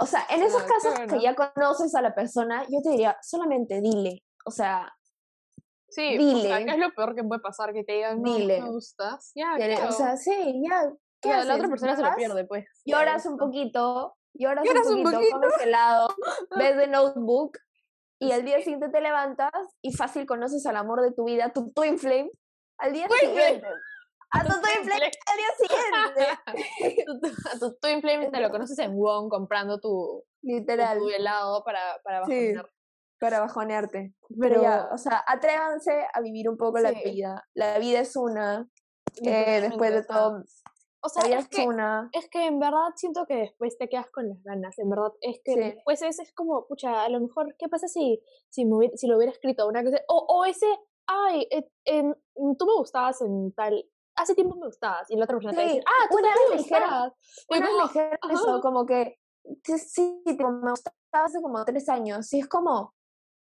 [0.01, 3.81] O sea, en esos casos que ya conoces a la persona, yo te diría, solamente
[3.81, 4.23] dile.
[4.47, 4.93] O sea,
[5.91, 6.35] Sí, Dile.
[6.35, 7.73] O sea, ¿qué es lo peor que puede pasar?
[7.73, 8.63] Que te digan, no, Dile.
[8.63, 9.33] me gustas.
[9.35, 9.57] Ya,
[9.89, 10.91] O sea, sí, ya.
[11.21, 12.65] ¿Qué la otra persona se lo pierde, pues.
[12.87, 16.09] Lloras un poquito, lloras, un, poquito, comes helado,
[16.57, 17.59] ves de notebook
[18.19, 19.51] y al día siguiente te levantas
[19.83, 22.31] y fácil conoces al amor de tu vida, tu twin flame,
[22.79, 23.67] al día siguiente.
[24.33, 27.03] A tu twin flame al día siguiente.
[27.53, 30.99] a tu twin flame te lo conoces en Wong comprando tu, Literal.
[30.99, 32.65] Tu, helado para, para bajonear.
[32.65, 32.80] Sí
[33.21, 34.15] para bajonearte.
[34.41, 37.47] Pero ya, o sea, atrévanse a vivir un poco la vida.
[37.55, 38.69] La vida es una,
[39.23, 40.43] eh, después de todo.
[41.03, 42.11] O sea, es, que, una.
[42.13, 45.13] es que en verdad siento que después te quedas con las ganas, en verdad.
[45.23, 49.07] Es que después es, es como, pucha, a lo mejor, ¿qué pasa si, si, si
[49.07, 49.99] lo hubiera escrito una cosa?
[50.09, 50.67] O, o ese,
[51.07, 51.49] ay,
[51.85, 53.83] en, tú me gustabas en tal,
[54.15, 57.13] hace tiempo me gustabas, y la otra persona te dice, ah, tú una me gustabas.
[57.49, 59.19] Una vez eso, como que,
[59.79, 62.95] sí, tipo, me gustaba hace como tres años, y es como,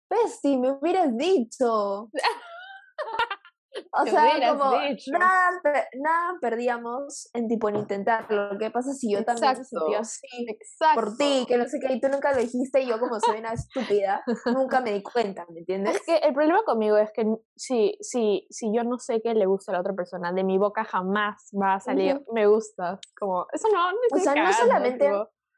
[0.08, 2.10] pues si me hubieras dicho.
[3.92, 4.72] O sea, como
[5.18, 5.50] nada,
[5.98, 8.56] nada perdíamos en tipo en intentarlo.
[8.58, 11.00] ¿Qué pasa si yo también me sentí así Exacto.
[11.00, 11.44] por ti?
[11.46, 14.24] Que no sé qué, y tú nunca lo dijiste y yo como soy una estúpida,
[14.46, 15.96] nunca me di cuenta, ¿me entiendes?
[15.96, 19.46] Es que el problema conmigo es que si, si, si yo no sé que le
[19.46, 22.98] gusta a la otra persona, de mi boca jamás va a salir, me gusta.
[23.18, 25.10] Como, eso no, no O sea, no solamente...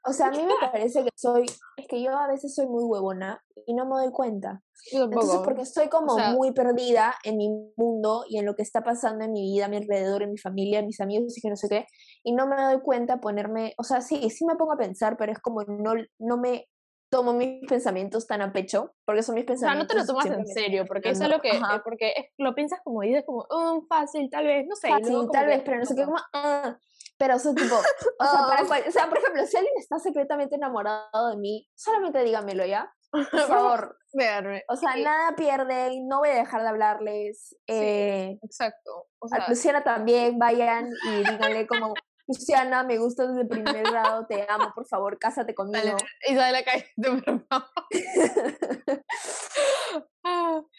[0.08, 1.44] O sea, a mí me parece que soy,
[1.76, 4.62] es que yo a veces soy muy huevona y no me doy cuenta.
[4.90, 9.24] Entonces, porque estoy como muy perdida en mi mundo y en lo que está pasando
[9.24, 11.56] en mi vida, a mi alrededor, en mi familia, en mis amigos y que no
[11.56, 11.86] sé qué,
[12.22, 15.32] y no me doy cuenta ponerme, o sea, sí, sí me pongo a pensar, pero
[15.32, 16.68] es como no, no me
[17.10, 19.86] tomo mis pensamientos tan a pecho, porque son mis pensamientos.
[19.86, 22.32] O sea, no te lo tomas en serio, porque eso es lo que, eh, porque
[22.38, 24.88] lo piensas como dices, como, oh, fácil, tal vez, no sé.
[24.88, 26.78] Fácil, tal vez, pero no sé qué, como, ah,
[27.18, 31.30] pero eso tipo, o, sea, para, o sea, por ejemplo, si alguien está secretamente enamorado
[31.30, 32.90] de mí, solamente dígamelo ya.
[33.12, 33.96] Por favor.
[34.12, 34.64] Verme.
[34.68, 37.56] O sea, nada pierde, no voy a dejar de hablarles.
[37.66, 39.06] Eh, exacto.
[39.18, 41.94] O sea, a Luciana también, vayan y díganle como,
[42.28, 45.96] Luciana, me gusta desde el primer grado, te amo, por favor, cásate conmigo.
[46.28, 47.46] y sale la calle, por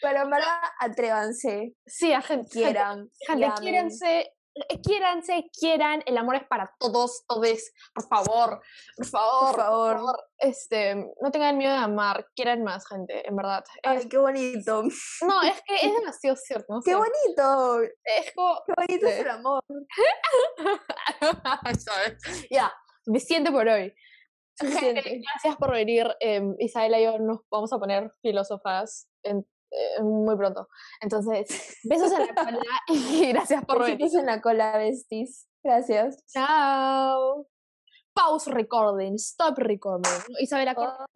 [0.00, 1.74] Pero en verdad, atrévanse.
[1.84, 2.50] Sí, a gente.
[2.50, 3.10] Quieran.
[3.26, 4.32] Gente, quiéranse, eh,
[4.82, 8.60] quiéranse, quieran, el amor es para todos, todos, por favor,
[8.96, 13.64] por favor, por favor, este, no tengan miedo de amar, quieran más gente, en verdad.
[13.82, 14.84] Ay, qué bonito.
[15.26, 16.80] No, es que es demasiado cierto.
[16.84, 17.82] ¡Qué bonito!
[18.04, 18.62] Es como...
[18.66, 19.62] ¡Qué bonito es el amor!
[22.50, 22.72] ya,
[23.06, 23.94] me siento por hoy.
[24.60, 26.06] gracias por venir.
[26.20, 30.68] Eh, Isabela y yo nos vamos a poner filósofas en eh, muy pronto.
[31.00, 33.98] Entonces, besos en la cola y gracias por venir.
[33.98, 35.48] Besos en la cola, besties.
[35.62, 36.24] Gracias.
[36.26, 37.46] Chao.
[38.12, 40.10] Pause recording, stop recording.
[40.40, 41.06] Isabela, oh.